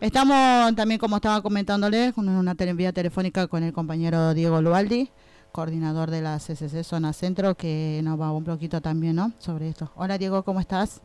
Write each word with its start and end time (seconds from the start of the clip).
Estamos 0.00 0.76
también, 0.76 1.00
como 1.00 1.16
estaba 1.16 1.42
comentándole, 1.42 2.12
con 2.12 2.28
una 2.28 2.54
vía 2.54 2.92
telefónica 2.92 3.48
con 3.48 3.64
el 3.64 3.72
compañero 3.72 4.32
Diego 4.32 4.62
Lualdi, 4.62 5.10
coordinador 5.50 6.08
de 6.12 6.22
la 6.22 6.38
CCC 6.38 6.84
Zona 6.84 7.12
Centro, 7.12 7.56
que 7.56 8.00
nos 8.04 8.20
va 8.20 8.30
un 8.30 8.44
poquito 8.44 8.80
también 8.80 9.16
¿no? 9.16 9.32
sobre 9.40 9.68
esto. 9.68 9.90
Hola 9.96 10.16
Diego, 10.16 10.44
¿cómo 10.44 10.60
estás? 10.60 11.00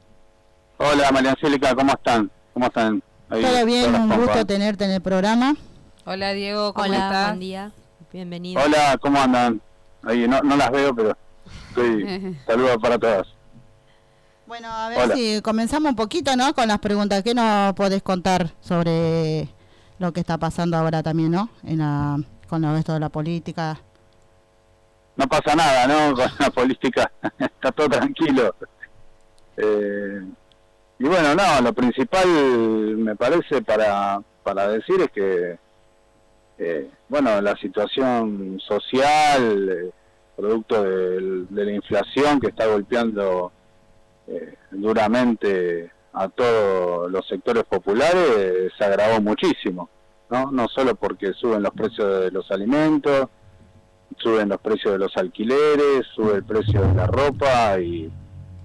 Hola 0.78 1.12
María 1.12 1.32
Angélica, 1.32 1.74
¿cómo 1.74 1.92
están? 1.92 2.30
¿Cómo 2.54 2.68
están? 2.68 3.02
Todo 3.30 3.66
bien, 3.66 3.96
un 3.96 4.16
gusto 4.16 4.46
tenerte 4.46 4.86
en 4.86 4.92
el 4.92 5.02
programa. 5.02 5.56
Hola 6.06 6.34
Diego, 6.34 6.72
¿cómo 6.76 6.86
Hola, 6.86 6.98
estás? 6.98 7.28
buen 7.30 7.40
día, 7.40 7.72
bienvenido. 8.12 8.62
Hola, 8.64 9.00
¿cómo 9.02 9.20
andan? 9.20 9.60
Ahí 10.04 10.28
no, 10.28 10.40
no 10.42 10.56
las 10.56 10.70
veo, 10.70 10.94
pero 10.94 11.18
estoy... 11.70 12.38
saludos 12.46 12.78
para 12.80 13.00
todas. 13.00 13.28
Bueno, 14.54 14.68
a 14.72 14.88
ver 14.88 15.14
si 15.14 15.42
comenzamos 15.42 15.90
un 15.90 15.96
poquito, 15.96 16.36
¿no? 16.36 16.54
Con 16.54 16.68
las 16.68 16.78
preguntas. 16.78 17.24
¿Qué 17.24 17.34
nos 17.34 17.74
podés 17.74 18.04
contar 18.04 18.52
sobre 18.62 19.50
lo 19.98 20.14
que 20.14 20.20
está 20.20 20.38
pasando 20.38 20.78
ahora 20.78 21.02
también, 21.02 21.32
¿no? 21.32 21.50
En 21.64 21.80
la, 21.80 22.20
con 22.48 22.62
lo 22.62 22.72
resto 22.72 22.94
de 22.94 23.00
la 23.00 23.10
política. 23.10 23.80
No 25.16 25.28
pasa 25.28 25.56
nada, 25.56 25.88
¿no? 25.88 26.16
Con 26.16 26.30
la 26.38 26.52
política 26.52 27.12
está 27.40 27.72
todo 27.72 27.90
tranquilo. 27.90 28.54
Eh, 29.58 30.22
y 31.00 31.04
bueno, 31.04 31.34
no, 31.34 31.62
lo 31.62 31.74
principal 31.74 32.28
me 32.28 33.16
parece 33.16 33.64
para, 33.64 34.22
para 34.44 34.68
decir 34.68 35.02
es 35.02 35.10
que, 35.10 35.58
eh, 36.60 36.92
bueno, 37.10 37.42
la 37.42 37.56
situación 37.56 38.60
social, 38.60 39.68
eh, 39.68 39.92
producto 40.36 40.84
de 40.84 41.66
la 41.66 41.72
inflación 41.72 42.40
que 42.40 42.50
está 42.50 42.68
golpeando 42.68 43.52
eh, 44.28 44.56
duramente 44.72 45.92
a 46.14 46.30
todos 46.30 47.12
los 47.12 47.28
sectores 47.28 47.64
populares 47.64 48.72
se 48.78 48.86
agravó 48.86 49.20
muchísimo, 49.20 49.90
¿no? 50.30 50.52
No 50.52 50.68
solo 50.68 50.96
porque 50.96 51.34
suben 51.34 51.64
los 51.64 51.74
precios 51.74 52.22
de 52.22 52.32
los 52.32 52.50
alimentos, 52.52 53.28
suben 54.18 54.50
los 54.50 54.62
precios 54.62 54.94
de 54.94 55.00
los 55.00 55.16
alquileres, 55.18 56.06
sube 56.16 56.36
el 56.36 56.44
precio 56.44 56.82
de 56.82 56.94
la 56.94 57.08
ropa 57.08 57.80
y, 57.80 58.12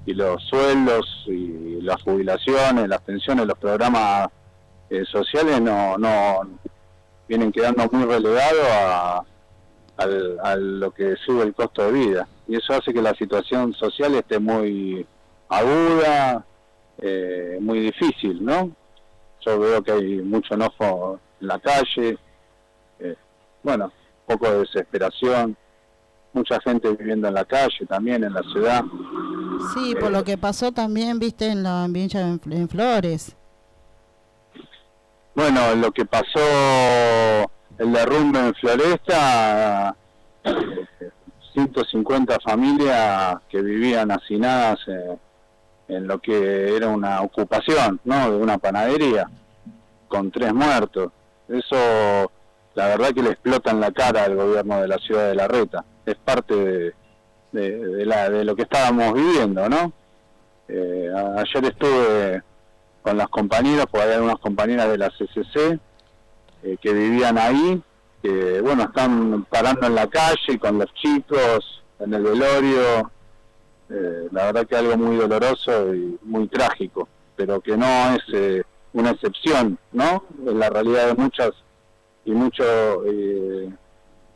los 0.06 0.42
sueldos 0.44 1.06
y 1.26 1.82
las 1.82 2.00
jubilaciones, 2.02 2.88
las 2.88 3.02
pensiones, 3.02 3.46
los 3.46 3.58
programas 3.58 4.28
eh, 4.88 5.04
sociales 5.04 5.60
no, 5.60 5.98
no 5.98 6.48
vienen 7.28 7.52
quedando 7.52 7.86
muy 7.92 8.06
relegados 8.06 8.66
a, 8.72 9.22
a 9.98 10.56
lo 10.56 10.92
que 10.92 11.14
sube 11.16 11.42
el 11.42 11.54
costo 11.54 11.84
de 11.84 11.92
vida. 11.92 12.28
Y 12.46 12.56
eso 12.56 12.72
hace 12.72 12.94
que 12.94 13.02
la 13.02 13.14
situación 13.14 13.74
social 13.74 14.14
esté 14.14 14.38
muy 14.38 15.06
aguda, 15.48 16.44
eh, 16.98 17.58
muy 17.60 17.80
difícil, 17.80 18.44
¿no? 18.44 18.70
Yo 19.44 19.58
veo 19.58 19.82
que 19.82 19.92
hay 19.92 20.16
mucho 20.18 20.54
enojo 20.54 21.20
en 21.40 21.46
la 21.46 21.58
calle, 21.60 22.18
eh, 22.98 23.16
bueno, 23.62 23.92
poco 24.26 24.50
de 24.50 24.60
desesperación, 24.60 25.56
mucha 26.32 26.60
gente 26.60 26.90
viviendo 26.90 27.28
en 27.28 27.34
la 27.34 27.44
calle 27.44 27.86
también, 27.88 28.24
en 28.24 28.32
la 28.32 28.42
ciudad. 28.42 28.82
Sí, 29.74 29.94
por 29.98 30.10
lo 30.10 30.20
eh, 30.20 30.24
que 30.24 30.38
pasó 30.38 30.72
también, 30.72 31.18
viste, 31.18 31.46
en 31.46 31.62
la 31.62 31.86
Vincha 31.88 32.20
en, 32.20 32.68
Flores. 32.68 33.34
Bueno, 35.34 35.74
lo 35.76 35.92
que 35.92 36.04
pasó, 36.04 37.48
el 37.78 37.92
derrumbe 37.92 38.40
en 38.40 38.54
Floresta, 38.54 39.96
150 41.52 42.38
familias 42.40 43.38
que 43.48 43.62
vivían 43.62 44.10
hacinadas 44.10 44.80
en 45.88 46.06
lo 46.06 46.18
que 46.20 46.76
era 46.76 46.88
una 46.88 47.22
ocupación, 47.22 48.00
¿no? 48.04 48.30
De 48.30 48.36
una 48.36 48.58
panadería, 48.58 49.28
con 50.06 50.30
tres 50.30 50.52
muertos. 50.52 51.10
Eso, 51.48 52.30
la 52.74 52.86
verdad 52.88 53.12
que 53.12 53.22
le 53.22 53.30
explota 53.30 53.70
en 53.70 53.80
la 53.80 53.90
cara 53.90 54.24
al 54.24 54.36
gobierno 54.36 54.80
de 54.80 54.88
la 54.88 54.98
ciudad 54.98 55.28
de 55.28 55.34
La 55.34 55.48
Reta. 55.48 55.84
Es 56.04 56.16
parte 56.16 56.54
de, 57.52 58.06
la, 58.06 58.28
de 58.28 58.44
lo 58.44 58.54
que 58.54 58.62
estábamos 58.62 59.14
viviendo, 59.14 59.68
¿no? 59.68 59.92
Eh, 60.68 61.10
ayer 61.38 61.64
estuve 61.64 62.42
con 63.02 63.16
las 63.16 63.28
compañeras, 63.28 63.86
porque 63.90 64.06
hay 64.06 64.14
algunas 64.14 64.38
compañeras 64.38 64.90
de 64.90 64.98
la 64.98 65.08
CCC 65.08 65.80
eh, 66.62 66.76
que 66.80 66.92
vivían 66.92 67.38
ahí, 67.38 67.82
que, 68.22 68.60
bueno, 68.60 68.82
están 68.84 69.44
parando 69.44 69.86
en 69.86 69.94
la 69.94 70.08
calle 70.08 70.58
con 70.60 70.78
los 70.78 70.92
chicos, 70.94 71.82
en 72.00 72.12
el 72.12 72.22
velorio, 72.22 73.10
eh, 73.90 74.28
la 74.32 74.46
verdad 74.46 74.66
que 74.66 74.76
algo 74.76 74.96
muy 74.98 75.16
doloroso 75.16 75.94
y 75.94 76.18
muy 76.22 76.46
trágico, 76.48 77.08
pero 77.36 77.60
que 77.60 77.76
no 77.76 77.86
es 78.14 78.22
eh, 78.34 78.62
una 78.92 79.10
excepción, 79.10 79.78
¿no? 79.92 80.24
Es 80.46 80.54
la 80.54 80.68
realidad 80.68 81.06
de 81.08 81.14
muchas 81.14 81.50
y 82.24 82.32
muchos 82.32 82.66
eh, 83.06 83.70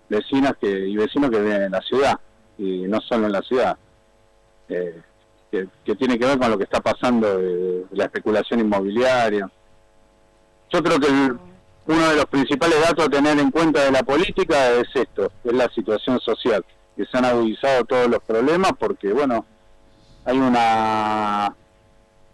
vecinas 0.09 0.55
que, 0.59 0.71
y 0.71 0.97
vecinos 0.97 1.31
que 1.31 1.41
viven 1.41 1.63
en 1.63 1.73
la 1.73 1.83
ciudad, 1.83 2.19
y 2.57 2.83
no 2.89 3.01
solo 3.03 3.27
en 3.27 3.33
la 3.33 3.43
ciudad, 3.43 3.77
que, 4.69 5.95
tiene 5.97 6.19
que 6.19 6.25
ver 6.25 6.39
con 6.39 6.51
lo 6.51 6.57
que 6.57 6.65
está 6.65 6.81
pasando 6.81 7.37
de, 7.37 7.85
la 7.91 8.05
especulación 8.05 8.61
inmobiliaria. 8.61 9.51
Yo 10.71 10.83
creo 10.83 10.99
que 10.99 11.09
uno 11.09 12.09
de 12.09 12.17
los 12.17 12.25
principales 12.27 12.81
datos 12.81 13.07
a 13.07 13.11
tener 13.11 13.39
en 13.39 13.51
cuenta 13.51 13.85
de 13.85 13.91
la 13.91 14.03
política 14.03 14.71
es 14.71 14.89
esto, 14.95 15.31
es 15.45 15.53
la 15.53 15.69
situación 15.75 16.19
social 16.21 16.65
que 16.97 17.05
se 17.07 17.19
han 17.19 17.25
agudizado 17.25 17.85
todos 17.85 18.09
los 18.09 18.23
problemas 18.23 18.73
porque, 18.79 19.13
bueno, 19.13 19.45
hay 20.25 20.39
una... 20.39 21.55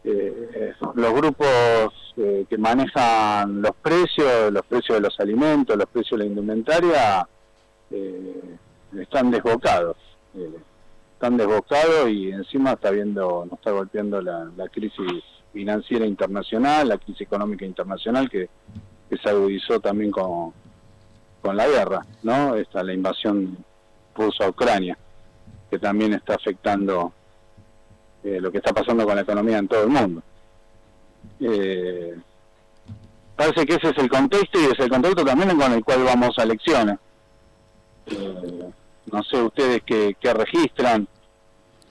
Eh, 0.05 0.73
los 0.95 1.13
grupos 1.13 2.15
eh, 2.17 2.47
que 2.49 2.57
manejan 2.57 3.61
los 3.61 3.73
precios, 3.83 4.53
los 4.53 4.65
precios 4.65 4.97
de 4.97 5.01
los 5.01 5.21
alimentos, 5.21 5.77
los 5.77 5.89
precios 5.89 6.19
de 6.19 6.25
la 6.25 6.31
indumentaria, 6.31 7.29
eh, 7.91 8.57
están 8.99 9.31
desbocados. 9.31 9.97
están 11.15 11.37
desbocados 11.37 12.09
y 12.11 12.31
encima 12.31 12.73
está 12.73 12.91
viendo, 12.91 13.45
nos 13.45 13.59
está 13.59 13.73
golpeando 13.73 14.21
la, 14.23 14.69
crisis 14.73 15.23
financiera 15.53 16.07
internacional, 16.07 16.89
la 16.89 16.99
crisis 16.99 17.23
económica 17.23 17.65
internacional 17.65 18.31
que, 18.31 18.49
que 19.11 19.17
se 19.19 19.29
agudizó 19.29 19.81
también 19.81 20.11
con, 20.11 20.53
con 21.43 21.57
la 21.57 21.67
guerra, 21.67 22.07
¿no? 22.23 22.55
Esta, 22.55 22.83
la 22.83 22.93
invasión 22.93 23.65
ruso 24.19 24.45
a 24.45 24.49
Ucrania, 24.49 24.99
que 25.71 25.79
también 25.79 26.13
está 26.15 26.35
afectando 26.35 27.13
eh, 28.25 28.41
lo 28.41 28.51
que 28.51 28.59
está 28.59 28.73
pasando 28.73 29.07
con 29.07 29.15
la 29.15 29.23
economía 29.23 29.59
en 29.59 29.69
todo 29.69 29.85
el 29.85 29.89
mundo. 29.89 30.23
Eh, 31.41 32.17
parece 33.37 33.65
que 33.65 33.75
ese 33.75 33.91
es 33.91 33.99
el 33.99 34.11
contexto 34.11 34.61
y 34.61 34.65
es 34.65 34.79
el 34.79 34.91
contexto 34.91 35.25
también 35.25 35.57
con 35.57 35.73
el 35.73 35.85
cual 35.85 36.05
vamos 36.05 36.39
a 36.39 36.43
elecciones. 36.43 36.99
Eh, 38.07 38.71
no 39.13 39.23
sé 39.23 39.41
ustedes 39.41 39.83
qué, 39.85 40.35
registran 40.35 41.07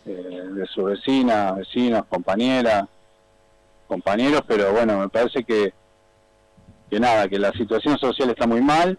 de 0.05 0.65
sus 0.73 0.85
vecinas, 0.85 1.57
vecinos, 1.57 2.05
compañeras, 2.05 2.87
compañeros, 3.87 4.41
pero 4.47 4.71
bueno, 4.71 4.99
me 4.99 5.09
parece 5.09 5.43
que, 5.43 5.73
que 6.89 6.99
nada, 6.99 7.27
que 7.27 7.39
la 7.39 7.51
situación 7.51 7.97
social 7.97 8.29
está 8.29 8.47
muy 8.47 8.61
mal, 8.61 8.97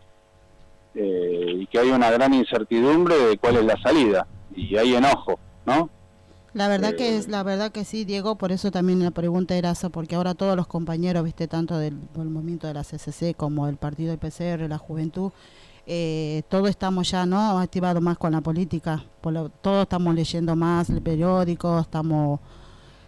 eh, 0.94 1.54
y 1.60 1.66
que 1.66 1.78
hay 1.78 1.91
una 1.91 2.10
gran 2.10 2.34
incertidumbre 2.34 3.16
de 3.16 3.38
cuál 3.38 3.56
es 3.56 3.65
la 3.65 3.76
salida 3.81 4.26
y 4.54 4.76
hay 4.76 4.94
enojo, 4.94 5.38
¿no? 5.66 5.91
La 6.54 6.66
verdad 6.66 6.94
que 6.94 7.16
es, 7.16 7.28
la 7.28 7.43
verdad 7.43 7.71
que 7.71 7.84
sí, 7.84 8.04
Diego, 8.04 8.37
por 8.37 8.53
eso 8.53 8.71
también 8.71 9.04
la 9.04 9.10
pregunta 9.10 9.54
era 9.54 9.71
esa, 9.71 9.91
porque 9.91 10.16
ahora 10.16 10.34
todos 10.34 10.56
los 10.56 10.66
compañeros, 10.66 11.22
viste, 11.22 11.47
tanto 11.47 11.78
del, 11.78 11.94
movimiento 12.15 12.66
de 12.66 12.75
la 12.75 12.82
CCC 12.82 13.37
como 13.37 13.66
del 13.66 13.77
partido 13.77 14.10
del 14.10 14.19
PCR, 14.19 14.69
la 14.69 14.78
juventud, 14.78 15.31
eh, 15.87 16.43
todos 16.48 16.69
estamos 16.71 17.10
ya, 17.10 17.27
¿no? 17.27 17.59
Activados 17.59 18.03
más 18.03 18.19
con 18.19 18.32
la 18.32 18.41
política, 18.41 19.04
por 19.21 19.34
lo, 19.34 19.50
todos 19.50 19.82
estamos 19.82 20.15
leyendo 20.15 20.56
más 20.56 20.88
el 20.91 21.03
periódico, 21.03 21.78
estamos 21.78 22.41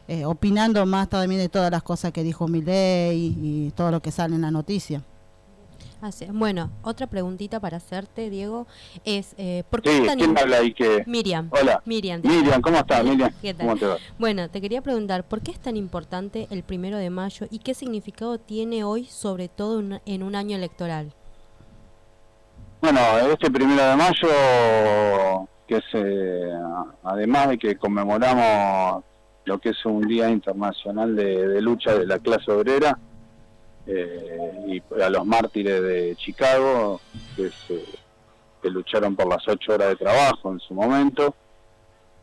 eh, 0.06 0.24
opinando 0.26 0.84
más 0.86 1.08
también 1.08 1.40
de 1.40 1.48
todas 1.48 1.70
las 1.70 1.82
cosas 1.82 2.12
que 2.12 2.22
dijo 2.22 2.46
Milei 2.46 3.16
y, 3.18 3.66
y 3.66 3.70
todo 3.72 3.90
lo 3.90 4.00
que 4.00 4.10
sale 4.10 4.34
en 4.34 4.42
la 4.42 4.50
noticia. 4.50 5.02
Bueno, 6.32 6.70
otra 6.82 7.06
preguntita 7.06 7.60
para 7.60 7.76
hacerte, 7.76 8.30
Diego, 8.30 8.66
es 9.04 9.34
eh, 9.36 9.64
¿por 9.68 9.82
qué 9.82 10.06
¿quién 10.16 10.38
habla 10.38 10.58
ahí 10.58 10.72
que... 10.72 11.04
Miriam. 11.06 11.50
Hola. 11.52 11.82
Miriam. 11.84 12.22
Miriam, 12.24 12.62
¿cómo 12.62 12.78
estás, 12.78 13.04
Miriam? 13.04 13.30
¿Cómo 13.58 13.76
te 13.76 13.86
va? 13.86 13.96
Bueno, 14.18 14.48
te 14.48 14.60
quería 14.60 14.80
preguntar, 14.80 15.24
¿por 15.24 15.42
qué 15.42 15.50
es 15.50 15.60
tan 15.60 15.76
importante 15.76 16.48
el 16.50 16.62
primero 16.62 16.96
de 16.96 17.10
mayo 17.10 17.46
y 17.50 17.58
qué 17.58 17.74
significado 17.74 18.38
tiene 18.38 18.82
hoy, 18.82 19.04
sobre 19.04 19.48
todo 19.48 19.82
en 20.06 20.22
un 20.22 20.34
año 20.34 20.56
electoral? 20.56 21.12
Bueno, 22.80 23.00
este 23.30 23.50
primero 23.50 23.84
de 23.84 23.96
mayo, 23.96 25.48
que 25.68 25.76
es, 25.76 25.84
eh, 25.92 26.50
además 27.04 27.50
de 27.50 27.58
que 27.58 27.76
conmemoramos 27.76 29.04
lo 29.44 29.58
que 29.58 29.70
es 29.70 29.84
un 29.84 30.08
Día 30.08 30.30
Internacional 30.30 31.14
de 31.14 31.60
Lucha 31.60 31.94
de 31.94 32.06
la 32.06 32.18
Clase 32.18 32.50
Obrera, 32.50 32.98
eh, 33.86 34.52
y 34.68 35.02
a 35.02 35.10
los 35.10 35.24
mártires 35.26 35.82
de 35.82 36.16
Chicago, 36.16 37.00
que, 37.36 37.50
que 38.62 38.70
lucharon 38.70 39.16
por 39.16 39.28
las 39.28 39.46
ocho 39.48 39.74
horas 39.74 39.88
de 39.88 39.96
trabajo 39.96 40.52
en 40.52 40.60
su 40.60 40.74
momento. 40.74 41.34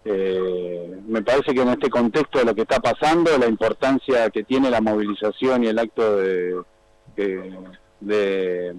Eh, 0.05 1.01
me 1.07 1.21
parece 1.21 1.53
que 1.53 1.61
en 1.61 1.69
este 1.69 1.89
contexto 1.89 2.39
de 2.39 2.45
lo 2.45 2.55
que 2.55 2.61
está 2.61 2.79
pasando, 2.79 3.37
la 3.37 3.47
importancia 3.47 4.29
que 4.29 4.43
tiene 4.43 4.69
la 4.69 4.79
movilización 4.79 5.63
y 5.63 5.67
el 5.67 5.79
acto 5.79 6.17
de, 6.17 6.61
que, 7.15 7.53
de, 7.99 8.75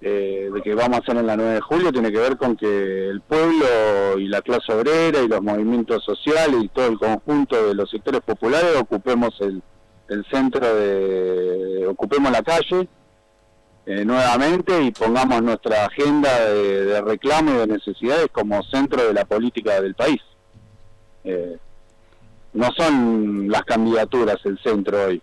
eh, 0.00 0.50
de 0.54 0.62
que 0.62 0.74
vamos 0.74 0.98
a 0.98 1.00
hacer 1.00 1.16
en 1.16 1.26
la 1.26 1.36
9 1.36 1.54
de 1.54 1.60
julio 1.60 1.92
tiene 1.92 2.12
que 2.12 2.18
ver 2.18 2.36
con 2.36 2.56
que 2.56 3.08
el 3.08 3.20
pueblo 3.22 4.18
y 4.18 4.28
la 4.28 4.42
clase 4.42 4.72
obrera 4.72 5.20
y 5.20 5.28
los 5.28 5.42
movimientos 5.42 6.04
sociales 6.04 6.56
y 6.62 6.68
todo 6.68 6.86
el 6.86 6.98
conjunto 6.98 7.66
de 7.66 7.74
los 7.74 7.90
sectores 7.90 8.20
populares 8.20 8.76
ocupemos 8.76 9.34
el, 9.40 9.62
el 10.08 10.24
centro 10.30 10.74
de, 10.74 11.86
ocupemos 11.86 12.30
la 12.32 12.42
calle 12.42 12.88
eh, 13.86 14.04
nuevamente 14.04 14.82
y 14.82 14.90
pongamos 14.90 15.42
nuestra 15.42 15.86
agenda 15.86 16.28
de, 16.46 17.00
reclamo 17.00 17.52
y 17.52 17.56
de 17.58 17.66
necesidades 17.66 18.28
como 18.32 18.62
centro 18.64 19.06
de 19.06 19.14
la 19.14 19.24
política 19.24 19.80
del 19.80 19.94
país. 19.94 20.20
Eh, 21.24 21.56
no 22.52 22.70
son 22.76 23.48
las 23.48 23.62
candidaturas 23.62 24.36
el 24.44 24.58
centro 24.58 25.06
hoy 25.06 25.22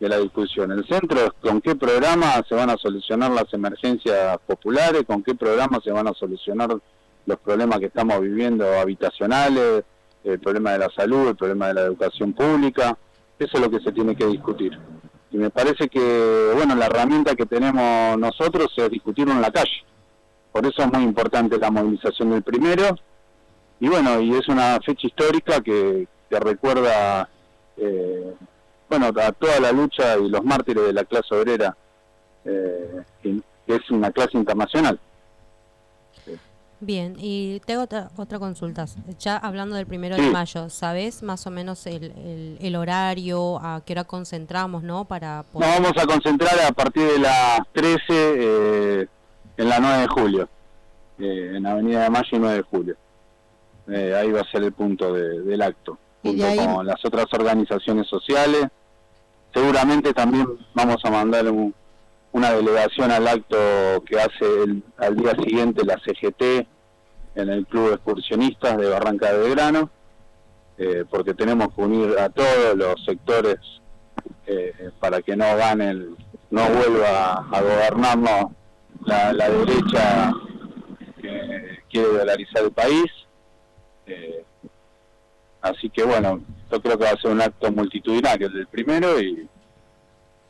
de 0.00 0.08
la 0.08 0.18
discusión. 0.18 0.72
El 0.72 0.86
centro 0.86 1.20
es 1.20 1.32
con 1.40 1.60
qué 1.60 1.74
programa 1.76 2.42
se 2.48 2.54
van 2.54 2.70
a 2.70 2.76
solucionar 2.76 3.30
las 3.30 3.52
emergencias 3.52 4.38
populares, 4.46 5.04
con 5.06 5.22
qué 5.22 5.34
programa 5.34 5.78
se 5.82 5.90
van 5.90 6.08
a 6.08 6.14
solucionar 6.14 6.76
los 7.24 7.38
problemas 7.38 7.78
que 7.78 7.86
estamos 7.86 8.20
viviendo 8.20 8.66
habitacionales, 8.80 9.84
el 10.24 10.38
problema 10.40 10.72
de 10.72 10.78
la 10.78 10.90
salud, 10.90 11.28
el 11.28 11.36
problema 11.36 11.68
de 11.68 11.74
la 11.74 11.82
educación 11.82 12.32
pública. 12.32 12.96
Eso 13.42 13.56
es 13.56 13.60
lo 13.60 13.70
que 13.70 13.80
se 13.80 13.92
tiene 13.92 14.14
que 14.14 14.26
discutir. 14.26 14.78
Y 15.32 15.36
me 15.36 15.50
parece 15.50 15.88
que, 15.88 16.52
bueno, 16.54 16.74
la 16.76 16.86
herramienta 16.86 17.34
que 17.34 17.46
tenemos 17.46 18.18
nosotros 18.18 18.72
es 18.76 18.90
discutirlo 18.90 19.32
en 19.32 19.40
la 19.40 19.50
calle. 19.50 19.84
Por 20.52 20.66
eso 20.66 20.82
es 20.82 20.92
muy 20.92 21.02
importante 21.02 21.58
la 21.58 21.70
movilización 21.70 22.30
del 22.30 22.42
primero. 22.42 22.96
Y 23.80 23.88
bueno, 23.88 24.20
y 24.20 24.34
es 24.34 24.46
una 24.48 24.78
fecha 24.84 25.06
histórica 25.06 25.60
que, 25.60 26.06
recuerda 26.30 27.28
eh, 27.76 28.32
bueno, 28.88 29.06
a 29.06 29.32
toda 29.32 29.60
la 29.60 29.72
lucha 29.72 30.16
y 30.16 30.28
los 30.30 30.42
mártires 30.44 30.84
de 30.84 30.92
la 30.92 31.04
clase 31.04 31.34
obrera, 31.34 31.76
eh, 32.44 33.02
que 33.22 33.42
es 33.66 33.90
una 33.90 34.10
clase 34.10 34.38
internacional. 34.38 34.98
Bien, 36.84 37.14
y 37.16 37.60
tengo 37.60 37.82
otra, 37.82 38.10
otra 38.16 38.40
consulta. 38.40 38.86
Ya 39.20 39.36
hablando 39.36 39.76
del 39.76 39.86
primero 39.86 40.16
de 40.16 40.30
mayo, 40.30 40.68
¿sabes 40.68 41.22
más 41.22 41.46
o 41.46 41.50
menos 41.50 41.86
el, 41.86 42.58
el, 42.60 42.76
horario, 42.76 43.58
a 43.58 43.82
qué 43.86 43.92
hora 43.92 44.02
concentramos, 44.02 44.82
no? 44.82 45.04
Para 45.04 45.44
Nos 45.54 45.62
vamos 45.62 45.92
a 45.96 46.06
concentrar 46.06 46.58
a 46.60 46.72
partir 46.72 47.04
de 47.04 47.18
las 47.20 47.60
13 47.72 48.00
eh, 48.08 49.06
en 49.56 49.68
la 49.68 49.78
9 49.78 49.98
de 50.00 50.08
julio, 50.08 50.48
eh, 51.20 51.52
en 51.54 51.66
Avenida 51.66 52.02
de 52.02 52.10
Mayo 52.10 52.28
y 52.32 52.38
9 52.40 52.56
de 52.56 52.62
julio. 52.62 52.96
ahí 53.86 54.32
va 54.32 54.40
a 54.40 54.50
ser 54.50 54.64
el 54.64 54.72
punto 54.72 55.12
del 55.12 55.62
acto, 55.62 55.98
junto 56.20 56.44
con 56.56 56.84
las 56.84 57.04
otras 57.04 57.26
organizaciones 57.32 58.08
sociales 58.08 58.66
seguramente 59.52 60.12
también 60.12 60.46
vamos 60.74 60.96
a 61.04 61.10
mandar 61.10 61.44
una 62.32 62.52
delegación 62.52 63.10
al 63.10 63.28
acto 63.28 63.56
que 64.06 64.18
hace 64.18 64.62
el, 64.64 64.82
al 64.96 65.16
día 65.16 65.32
siguiente 65.32 65.84
la 65.84 65.98
CGT 65.98 66.66
en 67.34 67.48
el 67.48 67.66
Club 67.66 67.88
de 67.88 67.94
Excursionistas 67.94 68.76
de 68.76 68.88
Barranca 68.88 69.32
de 69.32 69.50
Grano, 69.50 69.90
eh, 70.78 71.04
porque 71.08 71.34
tenemos 71.34 71.74
que 71.74 71.80
unir 71.80 72.18
a 72.18 72.28
todos 72.28 72.76
los 72.76 73.04
sectores 73.04 73.58
eh, 74.46 74.90
para 74.98 75.22
que 75.22 75.36
no 75.36 75.44
ganen, 75.56 76.16
no 76.50 76.68
vuelva 76.68 77.46
a 77.50 77.60
gobernarnos 77.60 78.52
la, 79.04 79.48
derecha 79.48 80.32
que 81.20 81.78
quiere 81.90 82.08
dolarizar 82.08 82.64
el 82.64 82.72
país. 82.72 83.06
Eh, 84.06 84.44
así 85.60 85.88
que 85.90 86.04
bueno, 86.04 86.40
yo 86.70 86.80
creo 86.80 86.98
que 86.98 87.04
va 87.04 87.10
a 87.10 87.20
ser 87.20 87.30
un 87.30 87.42
acto 87.42 87.70
multitudinario 87.70 88.48
el 88.48 88.54
del 88.54 88.66
primero 88.66 89.20
y, 89.20 89.48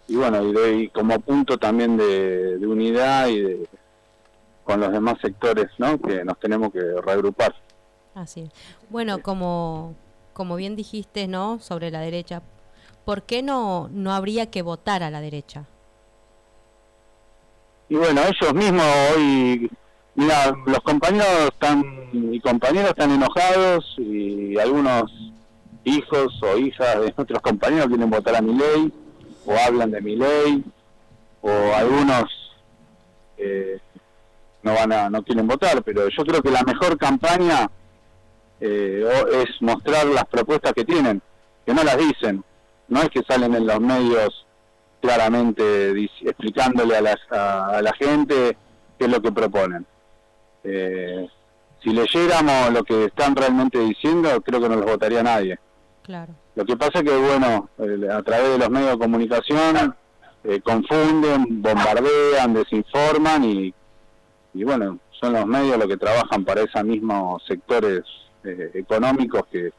y 0.09 0.17
bueno, 0.17 0.43
y, 0.71 0.89
como 0.89 1.21
punto 1.21 1.59
también 1.59 1.97
de, 1.97 2.59
unidad 2.67 3.29
y 3.29 3.41
de, 3.41 3.69
con 4.65 4.81
los 4.81 4.93
demás 4.93 5.17
sectores 5.21 5.69
¿no? 5.79 6.01
que 6.01 6.25
nos 6.25 6.39
tenemos 6.39 6.73
que 6.73 6.81
reagrupar. 7.05 7.55
Así 8.15 8.51
Bueno, 8.91 9.23
como, 9.23 9.95
como 10.33 10.57
bien 10.57 10.77
dijiste, 10.77 11.29
¿no? 11.29 11.59
Sobre 11.61 11.91
la 11.91 12.01
derecha, 12.01 12.43
¿por 13.05 13.23
qué 13.23 13.43
no, 13.43 13.89
no 13.93 14.13
habría 14.13 14.51
que 14.51 14.63
votar 14.63 15.03
a 15.03 15.11
la 15.11 15.21
derecha? 15.21 15.65
Y 17.89 17.97
bueno, 17.97 18.23
ellos 18.23 18.55
mismos 18.55 18.87
hoy, 19.15 19.71
mira, 20.15 20.55
los 20.67 20.81
compañeros 20.81 21.51
están 21.53 21.85
y 22.13 22.41
compañeras 22.41 22.91
están 22.91 23.11
enojados 23.11 23.95
y 23.99 24.59
algunos 24.59 25.11
hijos 25.85 26.41
o 26.43 26.57
hijas 26.57 27.01
de 27.01 27.13
nuestros 27.17 27.41
compañeros 27.43 27.89
quieren 27.89 28.11
votar 28.11 28.37
a 28.37 28.43
mi 28.43 28.55
ley 28.55 28.93
o 29.45 29.53
hablan 29.67 29.91
de 29.91 30.01
mi 30.01 30.17
ley 30.17 30.65
o 31.41 31.51
algunos 31.75 32.25
eh, 33.37 33.79
no 34.63 34.75
van 34.75 34.93
a 34.93 35.11
no 35.11 35.23
quieren 35.23 35.47
votar 35.47 35.83
pero 35.83 36.09
yo 36.09 36.25
creo 36.25 36.43
que 36.43 36.51
la 36.51 36.63
mejor 36.63 36.97
campaña 36.97 37.71
eh, 38.61 39.05
es 39.43 39.61
mostrar 39.61 40.07
las 40.07 40.25
propuestas 40.27 40.73
que 40.73 40.85
tienen 40.85 41.21
que 41.65 41.75
no 41.75 41.83
las 41.83 41.97
dicen. 41.97 42.45
No 42.89 43.03
es 43.03 43.09
que 43.11 43.23
salen 43.23 43.55
en 43.55 43.67
los 43.67 43.81
medios 43.81 44.47
claramente 45.01 45.91
explicándole 46.23 46.97
a, 46.97 47.77
a, 47.77 47.83
la 47.83 47.93
gente 47.95 48.57
qué 48.99 49.05
es 49.05 49.11
lo 49.11 49.21
que 49.21 49.33
proponen. 49.33 49.87
Eh, 50.65 51.29
si 51.83 51.91
leyéramos 51.91 52.73
lo 52.73 52.85
que 52.85 53.07
están 53.07 53.35
realmente 53.35 53.79
diciendo 53.79 54.41
creo 54.43 54.61
que 54.61 54.69
no 54.69 54.77
los 54.77 54.87
votaría 54.87 55.23
nadie. 55.23 55.59
Claro. 56.03 56.35
Lo 56.55 56.65
que 56.65 56.77
pasa 56.77 56.99
es 56.99 57.05
que, 57.05 57.17
bueno, 57.17 57.69
a 58.13 58.23
través 58.23 58.51
de 58.51 58.59
los 58.59 58.71
medios 58.71 58.93
de 58.93 58.99
comunicación 58.99 59.97
eh, 60.45 60.61
confunden, 60.61 61.63
bombardean, 61.63 62.53
desinforman 62.55 63.45
y, 63.45 63.75
y, 64.55 64.65
bueno, 64.65 64.99
son 65.21 65.33
los 65.35 65.47
medios 65.47 65.79
los 65.79 65.87
que 65.87 65.97
trabajan 65.97 66.45
para 66.45 66.63
esos 66.63 66.85
mismos 66.85 67.43
sectores 67.47 68.03
eh, 68.45 68.71
económicos 68.75 69.43
que, 69.51 69.73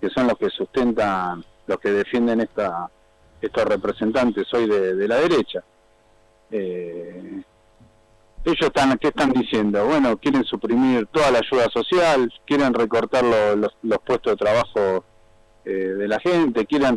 que 0.00 0.10
son 0.10 0.26
los 0.26 0.38
que 0.38 0.50
sustentan, 0.50 1.44
los 1.66 1.78
que 1.78 1.90
defienden 1.90 2.40
esta, 2.40 2.90
estos 3.40 3.64
representantes 3.64 4.46
hoy 4.52 4.68
de, 4.68 5.08
la 5.08 5.16
derecha. 5.16 5.62
ellos 6.50 7.46
están, 8.44 8.98
¿qué 8.98 9.08
están 9.08 9.30
diciendo? 9.32 9.84
Bueno, 9.86 10.16
quieren 10.18 10.44
suprimir 10.44 11.06
toda 11.06 11.30
la 11.30 11.38
ayuda 11.38 11.68
social, 11.72 12.32
quieren 12.46 12.74
recortar 12.74 13.24
los, 13.24 13.72
los 13.82 13.98
puestos 13.98 14.32
de 14.32 14.36
trabajo 14.36 15.04
eh, 15.64 15.70
de 15.70 16.08
la 16.08 16.18
gente, 16.20 16.66
quieren 16.66 16.96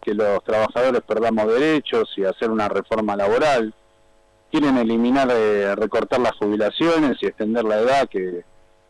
que 0.00 0.14
los 0.14 0.42
trabajadores 0.44 1.02
perdamos 1.02 1.46
derechos 1.46 2.12
y 2.16 2.24
hacer 2.24 2.50
una 2.50 2.68
reforma 2.68 3.14
laboral, 3.14 3.74
quieren 4.54 4.78
eliminar, 4.78 5.28
eh, 5.32 5.74
recortar 5.74 6.20
las 6.20 6.36
jubilaciones 6.36 7.16
y 7.20 7.26
extender 7.26 7.64
la 7.64 7.80
edad 7.80 8.08
que 8.08 8.44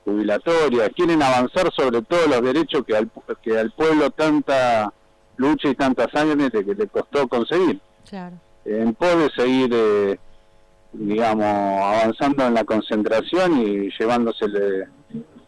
jubilatoria, 0.04 0.90
quieren 0.90 1.22
avanzar 1.22 1.72
sobre 1.74 2.02
todos 2.02 2.26
los 2.28 2.42
derechos 2.42 2.84
que 2.86 2.94
al, 2.94 3.10
que 3.42 3.58
al 3.58 3.70
pueblo 3.70 4.10
tanta 4.10 4.92
lucha 5.36 5.68
y 5.68 5.74
tantas 5.74 6.14
años 6.14 6.50
que 6.50 6.74
le 6.74 6.86
costó 6.88 7.26
conseguir. 7.26 7.80
En 8.66 8.94
pos 8.94 9.18
de 9.18 9.30
seguir, 9.30 9.70
eh, 9.72 10.18
digamos, 10.92 11.46
avanzando 11.46 12.46
en 12.46 12.54
la 12.54 12.64
concentración 12.64 13.58
y 13.62 13.90
llevándose 13.98 14.44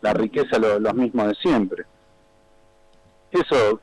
la 0.01 0.15
riqueza 0.15 0.57
a 0.57 0.79
los 0.79 0.95
mismos 0.95 1.29
de 1.29 1.35
siempre 1.35 1.85
eso, 3.31 3.81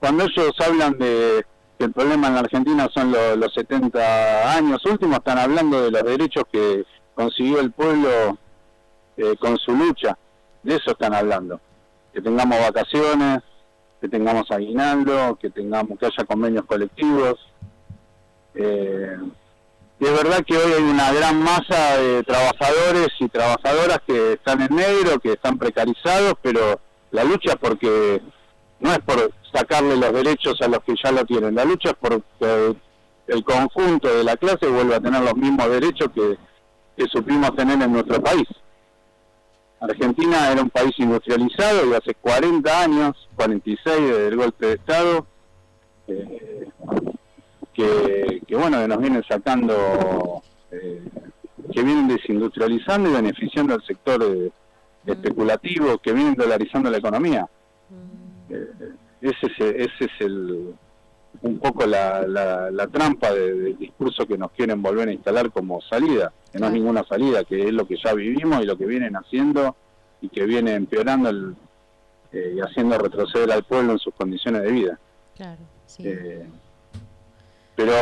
cuando 0.00 0.24
ellos 0.24 0.52
hablan 0.66 0.98
de 0.98 1.44
el 1.84 1.92
problema 1.92 2.28
en 2.28 2.34
la 2.34 2.40
Argentina 2.40 2.88
son 2.92 3.12
los 3.12 3.54
70 3.54 4.56
años 4.56 4.84
últimos, 4.84 5.18
están 5.18 5.38
hablando 5.38 5.82
de 5.82 5.90
los 5.90 6.02
derechos 6.02 6.44
que 6.50 6.84
consiguió 7.14 7.60
el 7.60 7.72
pueblo 7.72 8.38
eh, 9.16 9.36
con 9.38 9.56
su 9.58 9.72
lucha, 9.72 10.16
de 10.62 10.76
eso 10.76 10.92
están 10.92 11.14
hablando, 11.14 11.60
que 12.12 12.20
tengamos 12.20 12.58
vacaciones, 12.58 13.40
que 14.00 14.08
tengamos 14.08 14.50
aguinaldo, 14.50 15.36
que 15.40 15.50
tengamos 15.50 15.98
que 15.98 16.06
haya 16.06 16.24
convenios 16.24 16.64
colectivos. 16.64 17.38
Eh, 18.54 19.16
es 20.00 20.12
verdad 20.12 20.44
que 20.44 20.56
hoy 20.56 20.72
hay 20.72 20.82
una 20.82 21.12
gran 21.12 21.40
masa 21.40 21.96
de 21.98 22.24
trabajadores 22.24 23.08
y 23.20 23.28
trabajadoras 23.28 24.00
que 24.04 24.32
están 24.32 24.62
en 24.62 24.74
negro, 24.74 25.20
que 25.20 25.32
están 25.32 25.58
precarizados, 25.58 26.34
pero 26.42 26.80
la 27.12 27.22
lucha 27.22 27.54
porque 27.54 28.20
no 28.80 28.92
es 28.92 28.98
por 28.98 29.30
sacarle 29.52 29.96
los 29.96 30.12
derechos 30.12 30.60
a 30.62 30.68
los 30.68 30.80
que 30.80 30.94
ya 31.02 31.12
lo 31.12 31.24
tienen, 31.24 31.54
la 31.54 31.64
lucha 31.64 31.90
es 31.90 31.96
por 31.96 32.22
que 32.38 32.76
el 33.26 33.44
conjunto 33.44 34.08
de 34.08 34.24
la 34.24 34.36
clase 34.36 34.66
vuelva 34.66 34.96
a 34.96 35.00
tener 35.00 35.22
los 35.22 35.36
mismos 35.36 35.68
derechos 35.68 36.08
que, 36.14 36.38
supimos 37.08 37.54
tener 37.56 37.80
en 37.82 37.92
nuestro 37.92 38.22
país. 38.22 38.46
Argentina 39.80 40.52
era 40.52 40.62
un 40.62 40.70
país 40.70 40.92
industrializado 40.98 41.90
y 41.90 41.94
hace 41.94 42.14
40 42.14 42.82
años, 42.82 43.28
46 43.34 43.82
desde 43.84 44.28
el 44.28 44.36
golpe 44.36 44.66
de 44.66 44.72
Estado, 44.74 45.26
eh, 46.06 46.68
que, 47.74 48.56
bueno, 48.56 48.86
nos 48.86 48.98
vienen 48.98 49.24
sacando, 49.28 50.42
eh, 50.70 51.02
que 51.72 51.82
vienen 51.82 52.06
desindustrializando 52.06 53.10
y 53.10 53.14
beneficiando 53.14 53.74
al 53.74 53.82
sector 53.84 54.22
eh, 54.22 54.52
especulativo, 55.06 55.98
que 55.98 56.12
vienen 56.12 56.34
dolarizando 56.34 56.88
la 56.88 56.98
economía 56.98 57.48
ese 59.22 59.46
es, 59.46 59.60
ese 59.60 60.04
es 60.04 60.20
el, 60.20 60.74
un 61.40 61.58
poco 61.58 61.86
la, 61.86 62.26
la, 62.26 62.86
trampa 62.88 63.32
del 63.32 63.78
discurso 63.78 64.26
que 64.26 64.36
nos 64.36 64.50
quieren 64.52 64.82
volver 64.82 65.08
a 65.08 65.12
instalar 65.12 65.50
como 65.50 65.80
salida, 65.80 66.32
que 66.52 66.58
no 66.58 66.66
es 66.66 66.72
ninguna 66.72 67.04
salida, 67.04 67.44
que 67.44 67.68
es 67.68 67.72
lo 67.72 67.86
que 67.86 67.96
ya 68.02 68.12
vivimos 68.12 68.62
y 68.62 68.66
lo 68.66 68.76
que 68.76 68.86
vienen 68.86 69.16
haciendo 69.16 69.76
y 70.20 70.28
que 70.28 70.44
viene 70.44 70.74
empeorando 70.74 71.30
el, 71.30 71.56
eh, 72.32 72.54
y 72.56 72.60
haciendo 72.60 72.98
retroceder 72.98 73.50
al 73.50 73.64
pueblo 73.64 73.92
en 73.92 73.98
sus 73.98 74.14
condiciones 74.14 74.62
de 74.62 74.72
vida. 74.72 74.98
Claro, 75.36 75.60
sí. 75.86 76.02
Eh, 76.06 76.46
pero 77.74 77.92